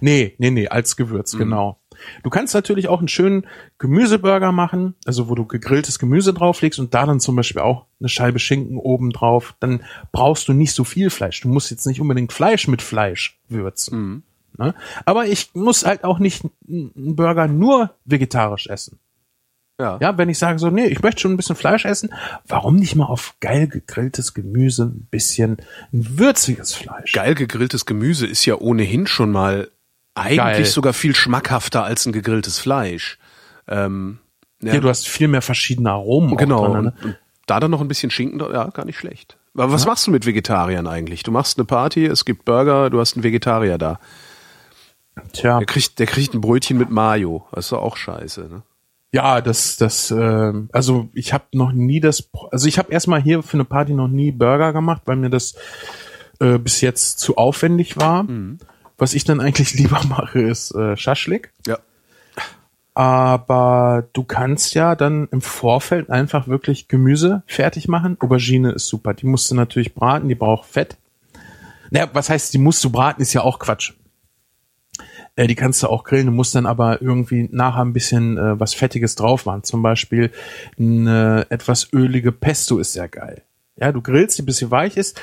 [0.00, 1.79] Nee, nee, nee, als Gewürz, genau.
[2.22, 3.46] Du kannst natürlich auch einen schönen
[3.78, 8.08] Gemüseburger machen, also wo du gegrilltes Gemüse drauflegst und da dann zum Beispiel auch eine
[8.08, 9.54] Scheibe Schinken oben drauf.
[9.60, 9.82] Dann
[10.12, 11.40] brauchst du nicht so viel Fleisch.
[11.40, 14.22] Du musst jetzt nicht unbedingt Fleisch mit Fleisch würzen.
[14.58, 14.74] Ne?
[15.04, 18.98] Aber ich muss halt auch nicht einen Burger nur vegetarisch essen.
[19.80, 19.98] Ja.
[19.98, 22.12] Ja, wenn ich sage so, nee, ich möchte schon ein bisschen Fleisch essen,
[22.46, 25.56] warum nicht mal auf geil gegrilltes Gemüse ein bisschen
[25.92, 27.12] ein würziges Fleisch?
[27.12, 29.70] Geil gegrilltes Gemüse ist ja ohnehin schon mal
[30.14, 30.64] eigentlich Geil.
[30.64, 33.18] sogar viel schmackhafter als ein gegrilltes Fleisch.
[33.68, 34.18] Ähm,
[34.62, 36.36] ja, Ja, du hast viel mehr verschiedene Aromen.
[36.36, 36.64] genau.
[36.64, 36.94] Und, ne?
[37.02, 39.36] und da dann noch ein bisschen Schinken, ja, gar nicht schlecht.
[39.54, 41.22] Aber was machst du mit Vegetariern eigentlich?
[41.24, 43.98] Du machst eine Party, es gibt Burger, du hast einen Vegetarier da.
[45.32, 47.46] Tja, Der kriegt, der kriegt ein Brötchen mit Mayo.
[47.52, 48.62] Das ist doch auch scheiße, ne?
[49.12, 53.42] ja, das, das, ähm, also ich habe noch nie das, also ich habe erstmal hier
[53.42, 55.56] für eine Party noch nie Burger gemacht, weil mir das
[56.38, 58.22] äh, bis jetzt zu aufwendig war.
[59.00, 61.52] Was ich dann eigentlich lieber mache, ist äh, Schaschlik.
[61.66, 61.78] Ja.
[62.92, 68.18] Aber du kannst ja dann im Vorfeld einfach wirklich Gemüse fertig machen.
[68.20, 69.14] Aubergine ist super.
[69.14, 70.98] Die musst du natürlich braten, die braucht Fett.
[71.90, 73.94] Naja, was heißt, die musst du braten, ist ja auch Quatsch.
[75.34, 78.60] Äh, die kannst du auch grillen, du musst dann aber irgendwie nachher ein bisschen äh,
[78.60, 79.62] was Fettiges drauf machen.
[79.62, 80.30] Zum Beispiel
[80.78, 83.42] eine etwas ölige Pesto ist sehr geil.
[83.76, 85.18] Ja, du grillst die, bis sie weich ist,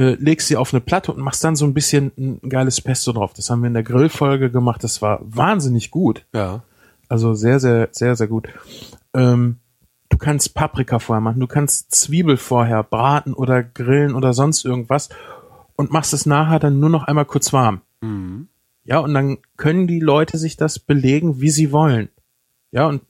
[0.00, 3.12] äh, legst sie auf eine Platte und machst dann so ein bisschen ein geiles Pesto
[3.12, 3.34] drauf.
[3.34, 4.82] Das haben wir in der Grillfolge gemacht.
[4.82, 6.24] Das war wahnsinnig gut.
[6.32, 6.62] Ja.
[7.10, 8.48] Also sehr, sehr, sehr, sehr gut.
[9.12, 9.56] Ähm,
[10.08, 15.10] du kannst Paprika vorher machen, du kannst Zwiebel vorher braten oder grillen oder sonst irgendwas
[15.76, 17.82] und machst es nachher dann nur noch einmal kurz warm.
[18.84, 22.08] Ja, und dann können die Leute sich das belegen, wie sie wollen.
[22.70, 23.02] Ja, und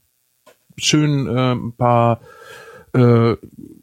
[0.76, 2.20] schön äh, ein paar
[2.94, 3.36] äh,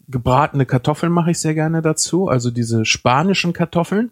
[0.07, 4.11] gebratene Kartoffeln mache ich sehr gerne dazu, also diese spanischen Kartoffeln.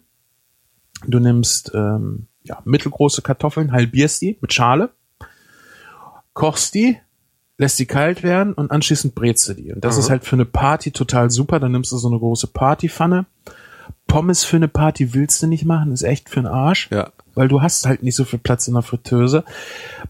[1.06, 4.90] Du nimmst ähm, ja, mittelgroße Kartoffeln, halbierst die mit Schale,
[6.32, 6.98] kochst die,
[7.58, 9.72] lässt die kalt werden und anschließend brätst du die.
[9.72, 11.58] Und das ist halt für eine Party total super.
[11.58, 13.26] Dann nimmst du so eine große Partypfanne.
[14.06, 16.90] Pommes für eine Party willst du nicht machen, ist echt für den Arsch.
[16.90, 17.10] Ja.
[17.36, 19.44] Weil du hast halt nicht so viel Platz in der Fritteuse.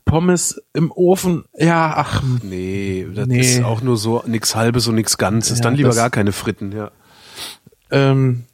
[0.06, 3.40] Pommes im Ofen, ja, ach, Nee, das Nee.
[3.40, 5.58] ist auch nur so nix halbes und nix ganzes.
[5.58, 6.90] Ja, Dann lieber das- gar keine Fritten, ja.
[7.90, 8.44] ähm,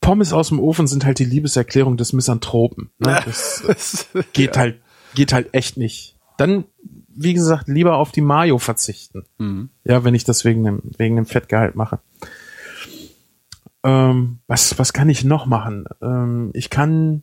[0.00, 2.90] Pommes aus dem Ofen sind halt die Liebeserklärung des Misanthropen.
[2.98, 3.20] Ne?
[3.66, 4.80] Das geht halt,
[5.14, 6.16] geht halt echt nicht.
[6.38, 6.64] Dann,
[7.08, 9.24] wie gesagt, lieber auf die Mayo verzichten.
[9.84, 11.98] Ja, wenn ich das wegen dem, wegen dem Fettgehalt mache.
[13.84, 15.84] Ähm, was, was kann ich noch machen?
[16.00, 17.22] Ähm, ich kann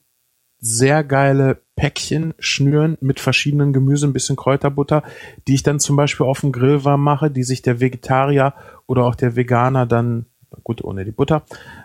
[0.59, 5.03] sehr geile Päckchen schnüren mit verschiedenen Gemüse, ein bisschen Kräuterbutter,
[5.47, 8.53] die ich dann zum Beispiel auf dem Grill warm mache, die sich der Vegetarier
[8.87, 10.25] oder auch der Veganer dann,
[10.63, 11.43] gut, ohne die Butter,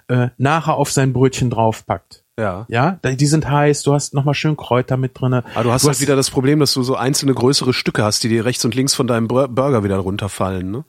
[0.09, 2.25] äh, nachher auf sein Brötchen draufpackt.
[2.39, 2.65] Ja.
[2.69, 5.45] Ja, die sind heiß, du hast nochmal schön Kräuter mit drinne.
[5.55, 8.29] Aber du hast halt wieder das Problem, dass du so einzelne größere Stücke hast, die
[8.29, 10.85] dir rechts und links von deinem Bur- Burger wieder runterfallen, ne?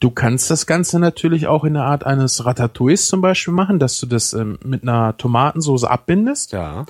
[0.00, 3.98] Du kannst das Ganze natürlich auch in der Art eines Ratatouilles zum Beispiel machen, dass
[3.98, 6.52] du das ähm, mit einer Tomatensauce abbindest.
[6.52, 6.84] Ja.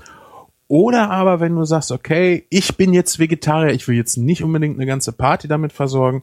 [0.69, 4.77] Oder aber, wenn du sagst, okay, ich bin jetzt Vegetarier, ich will jetzt nicht unbedingt
[4.77, 6.23] eine ganze Party damit versorgen.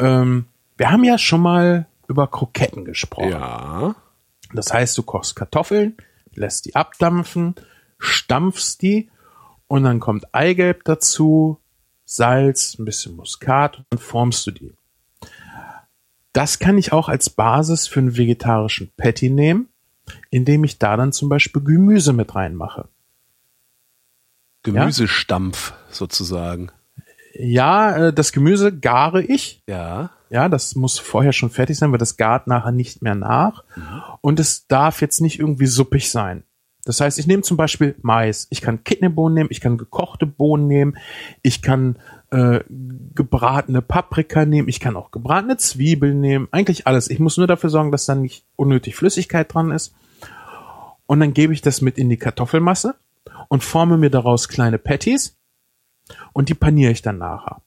[0.00, 0.46] Ähm,
[0.76, 3.30] wir haben ja schon mal über Kroketten gesprochen.
[3.30, 3.94] Ja.
[4.52, 5.96] Das heißt, du kochst Kartoffeln,
[6.34, 7.54] lässt die abdampfen,
[7.98, 9.08] stampfst die
[9.68, 11.58] und dann kommt Eigelb dazu,
[12.04, 14.72] Salz, ein bisschen Muskat und dann formst du die.
[16.32, 19.68] Das kann ich auch als Basis für einen vegetarischen Patty nehmen,
[20.30, 22.88] indem ich da dann zum Beispiel Gemüse mit reinmache.
[24.62, 26.70] Gemüsestampf sozusagen.
[27.34, 29.62] Ja, äh, das Gemüse gare ich.
[29.66, 30.10] Ja.
[30.30, 33.64] Ja, das muss vorher schon fertig sein, weil das gart nachher nicht mehr nach.
[34.22, 36.44] Und es darf jetzt nicht irgendwie suppig sein.
[36.84, 38.48] Das heißt, ich nehme zum Beispiel Mais.
[38.50, 40.96] Ich kann Kidneybohnen nehmen, ich kann gekochte Bohnen nehmen,
[41.42, 41.96] ich kann
[42.30, 42.60] äh,
[43.14, 46.48] gebratene Paprika nehmen, ich kann auch gebratene Zwiebeln nehmen.
[46.50, 47.08] Eigentlich alles.
[47.08, 49.94] Ich muss nur dafür sorgen, dass da nicht unnötig Flüssigkeit dran ist.
[51.06, 52.94] Und dann gebe ich das mit in die Kartoffelmasse
[53.52, 55.36] und forme mir daraus kleine Patties
[56.32, 57.60] und die paniere ich dann nachher.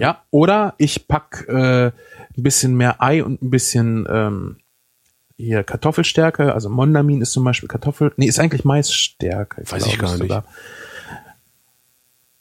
[0.00, 1.92] Ja, oder ich pack äh, ein
[2.34, 4.56] bisschen mehr Ei und ein bisschen ähm,
[5.36, 9.70] hier Kartoffelstärke, also Mondamin ist zum Beispiel Kartoffel, nee, ist eigentlich Maisstärke.
[9.70, 10.22] Weiß ich glaube gar nicht.
[10.22, 10.44] sogar.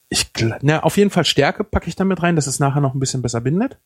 [0.07, 0.31] Ich,
[0.61, 3.21] na, auf jeden Fall Stärke packe ich damit rein, dass es nachher noch ein bisschen
[3.21, 3.77] besser bindet.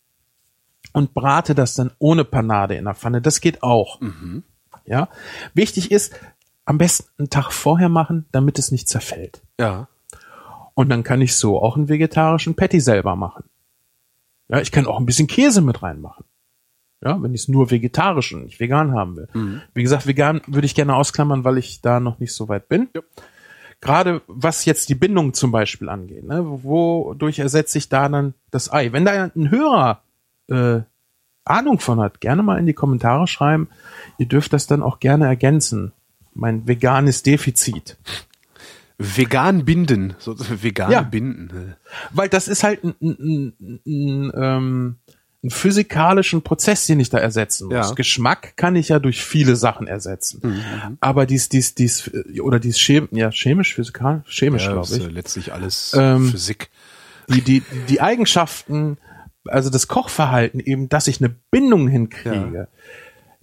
[0.94, 3.20] Und brate das dann ohne Panade in der Pfanne.
[3.20, 4.00] Das geht auch.
[4.86, 5.10] Ja.
[5.56, 6.14] Wichtig ist,
[6.66, 9.42] am besten einen Tag vorher machen, damit es nicht zerfällt.
[9.60, 9.88] Ja.
[10.74, 13.44] Und dann kann ich so auch einen vegetarischen Patty selber machen.
[14.48, 16.26] Ja, ich kann auch ein bisschen Käse mit reinmachen.
[17.04, 19.28] Ja, wenn ich es nur vegetarisch und nicht vegan haben will.
[19.74, 22.90] Wie gesagt, vegan würde ich gerne ausklammern, weil ich da noch nicht so weit bin.
[22.96, 23.02] Ja.
[23.80, 28.72] Gerade was jetzt die Bindung zum Beispiel angeht, ne, wodurch ersetze ich da dann das
[28.72, 28.92] Ei?
[28.92, 30.04] Wenn da ein Hörer
[30.50, 30.82] äh,
[31.44, 33.70] Ahnung von hat, gerne mal in die Kommentare schreiben.
[34.18, 35.94] Ihr dürft das dann auch gerne ergänzen.
[36.34, 37.98] Mein veganes Defizit.
[38.98, 40.16] Vegan binden.
[40.20, 41.02] So, vegane Ja.
[41.02, 41.76] binden.
[42.12, 44.96] Weil das ist halt ein, ein, ein, ein, ähm,
[45.44, 47.74] ein physikalischen Prozess, den ich da ersetzen muss.
[47.90, 47.92] Ja.
[47.94, 50.62] Geschmack kann ich ja durch viele Sachen ersetzen.
[51.00, 54.98] Aber dies, dies, dies, äh, oder dies Chem ja, chemisch, physikalisch, chemisch, Ja, glaube ist
[54.98, 55.04] ich.
[55.04, 56.70] äh, letztlich alles Ähm, Physik.
[57.28, 58.98] Die, die, die Eigenschaften,
[59.48, 62.68] also das Kochverhalten eben, dass ich eine Bindung hinkriege,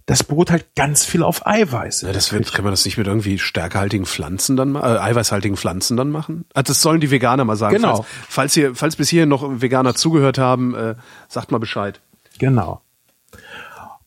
[0.09, 2.01] das beruht halt ganz viel auf Eiweiß.
[2.03, 5.97] Ja, das wird, kann man das nicht mit irgendwie stärkehaltigen Pflanzen dann äh, eiweißhaltigen Pflanzen
[5.97, 6.47] dann machen?
[6.55, 7.77] Ah, das sollen die Veganer mal sagen.
[7.77, 7.97] Genau.
[7.97, 10.95] Falls, falls ihr, falls bis hierhin noch Veganer zugehört haben, äh,
[11.29, 12.01] sagt mal Bescheid.
[12.39, 12.81] Genau.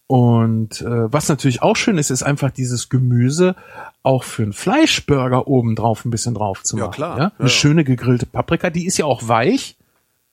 [0.07, 3.55] Und äh, was natürlich auch schön ist, ist einfach dieses Gemüse
[4.03, 6.95] auch für einen Fleischburger oben drauf ein bisschen drauf zu Ja, machen.
[6.95, 7.17] klar.
[7.17, 7.23] Ja?
[7.25, 7.53] Ja, Eine ja.
[7.55, 9.77] schöne gegrillte Paprika, die ist ja auch weich.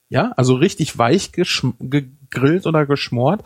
[0.08, 1.74] Ja, also richtig weich geschm-
[2.30, 3.42] gegrillt oder geschmort.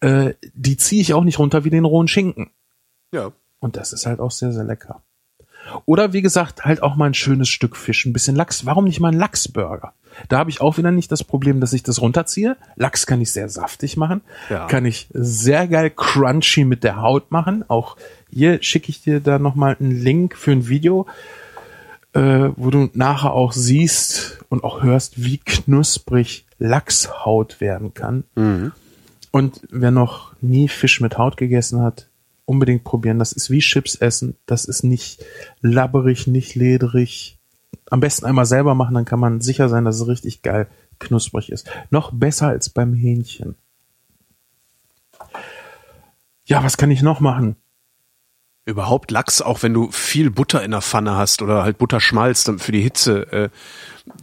[0.00, 2.50] Äh, die ziehe ich auch nicht runter wie den rohen Schinken.
[3.12, 3.32] Ja.
[3.58, 5.02] Und das ist halt auch sehr, sehr lecker.
[5.84, 8.66] Oder wie gesagt, halt auch mal ein schönes Stück Fisch, ein bisschen Lachs.
[8.66, 9.92] Warum nicht mal ein Lachsburger?
[10.28, 12.56] Da habe ich auch wieder nicht das Problem, dass ich das runterziehe.
[12.76, 14.22] Lachs kann ich sehr saftig machen.
[14.48, 14.66] Ja.
[14.66, 17.64] Kann ich sehr geil crunchy mit der Haut machen.
[17.68, 17.96] Auch
[18.30, 21.06] hier schicke ich dir da nochmal einen Link für ein Video,
[22.14, 28.24] äh, wo du nachher auch siehst und auch hörst, wie knusprig Lachshaut werden kann.
[29.30, 32.08] Und wer noch nie Fisch mit Haut gegessen hat,
[32.44, 33.18] unbedingt probieren.
[33.20, 34.36] Das ist wie Chips essen.
[34.46, 35.24] Das ist nicht
[35.60, 37.38] labberig, nicht lederig.
[37.88, 40.66] Am besten einmal selber machen, dann kann man sicher sein, dass es richtig geil
[40.98, 41.70] knusprig ist.
[41.90, 43.54] Noch besser als beim Hähnchen.
[46.44, 47.56] Ja, was kann ich noch machen?
[48.70, 52.58] Überhaupt Lachs, auch wenn du viel Butter in der Pfanne hast oder halt Butterschmalz dann
[52.58, 53.48] für die Hitze, äh,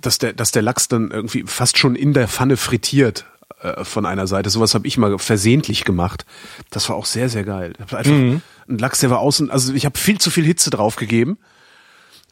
[0.02, 3.26] dass der, dass der Lachs dann irgendwie fast schon in der Pfanne frittiert
[3.62, 4.50] äh, von einer Seite.
[4.50, 6.26] Sowas habe ich mal versehentlich gemacht.
[6.70, 7.74] Das war auch sehr, sehr geil.
[7.86, 8.42] Ich einfach Mhm.
[8.70, 11.38] ein Lachs, der war außen, also ich habe viel zu viel Hitze draufgegeben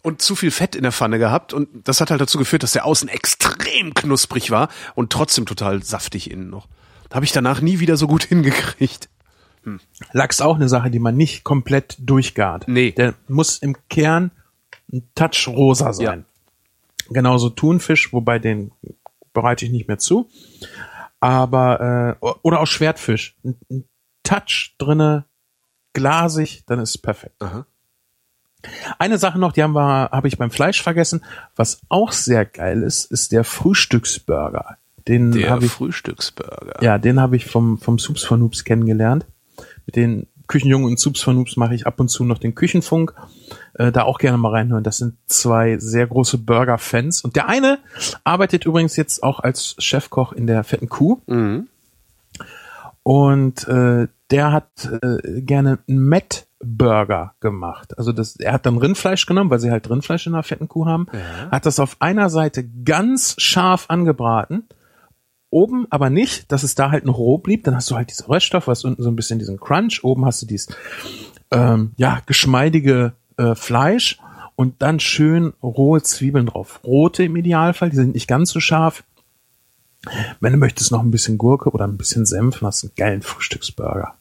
[0.02, 2.74] und zu viel Fett in der Pfanne gehabt und das hat halt dazu geführt, dass
[2.74, 6.68] der außen extrem knusprig war und trotzdem total saftig innen noch.
[7.14, 9.10] Habe ich danach nie wieder so gut hingekriegt.
[10.12, 12.68] Lachs auch eine Sache, die man nicht komplett durchgart.
[12.68, 12.92] Nee.
[12.92, 14.32] Der muss im Kern
[14.92, 16.26] ein Touch rosa sein.
[17.10, 18.72] Genauso Thunfisch, wobei den
[19.34, 20.30] bereite ich nicht mehr zu.
[21.20, 23.36] Aber, äh, oder auch Schwertfisch.
[23.44, 23.84] Ein, ein
[24.24, 25.26] Touch drinne,
[25.94, 27.42] glasig, dann ist es perfekt.
[27.42, 27.66] Aha.
[28.98, 31.24] Eine Sache noch, die haben wir, habe ich beim Fleisch vergessen.
[31.56, 34.78] Was auch sehr geil ist, ist der Frühstücksburger.
[35.08, 36.82] Den Der habe ich, Frühstücksburger.
[36.82, 39.28] ja, den habe ich vom vom Soups von Noobs kennengelernt.
[39.86, 43.14] Mit den Küchenjungen und Soups von Noobs mache ich ab und zu noch den Küchenfunk.
[43.74, 44.84] Äh, da auch gerne mal reinhören.
[44.84, 47.22] Das sind zwei sehr große Burger-Fans.
[47.22, 47.80] Und der eine
[48.24, 51.22] arbeitet übrigens jetzt auch als Chefkoch in der Fetten Kuh.
[51.28, 51.68] Mhm.
[53.04, 57.98] Und äh, der hat äh, gerne einen Matt Burger gemacht.
[57.98, 60.86] Also das, er hat dann Rindfleisch genommen, weil sie halt Rindfleisch in einer fetten Kuh
[60.86, 61.08] haben,
[61.52, 64.68] hat das auf einer Seite ganz scharf angebraten,
[65.50, 67.64] oben aber nicht, dass es da halt noch roh blieb.
[67.64, 70.42] Dann hast du halt diese Röststoff, hast unten so ein bisschen diesen Crunch, oben hast
[70.42, 70.68] du dieses
[71.52, 74.20] ähm, ja geschmeidige äh, Fleisch
[74.56, 76.80] und dann schön rohe Zwiebeln drauf.
[76.84, 79.04] Rote im Idealfall, die sind nicht ganz so scharf.
[80.40, 82.96] Wenn du möchtest, noch ein bisschen Gurke oder ein bisschen Senf, dann hast du einen
[82.96, 84.16] geilen Frühstücksburger.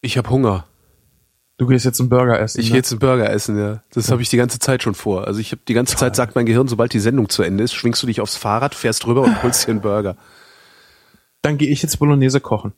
[0.00, 0.66] Ich habe Hunger.
[1.58, 2.60] Du gehst jetzt einen Burger essen.
[2.60, 2.72] Ich ne?
[2.72, 3.82] gehe jetzt einen Burger essen, ja.
[3.92, 5.26] Das habe ich die ganze Zeit schon vor.
[5.26, 7.72] Also ich habe die ganze Zeit sagt mein Gehirn, sobald die Sendung zu Ende ist,
[7.72, 10.16] schwingst du dich aufs Fahrrad, fährst rüber und holst dir einen Burger.
[11.40, 12.72] Dann gehe ich jetzt Bolognese kochen.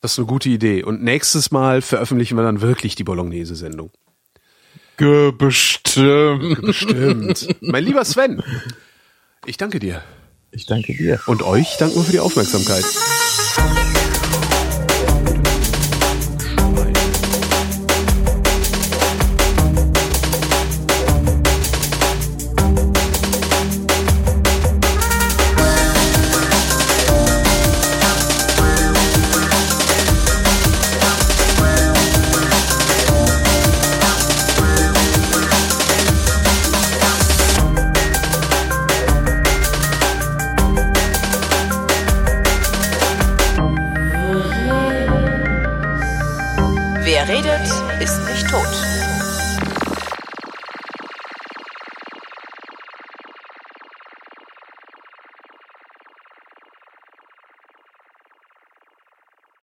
[0.00, 0.84] Das ist eine gute Idee.
[0.84, 3.90] Und nächstes Mal veröffentlichen wir dann wirklich die Bolognese-Sendung.
[5.32, 6.60] Bestimmt.
[6.62, 7.56] Bestimmt.
[7.60, 8.42] mein lieber Sven,
[9.44, 10.02] ich danke dir.
[10.50, 11.20] Ich danke dir.
[11.26, 12.84] Und euch danken wir für die Aufmerksamkeit.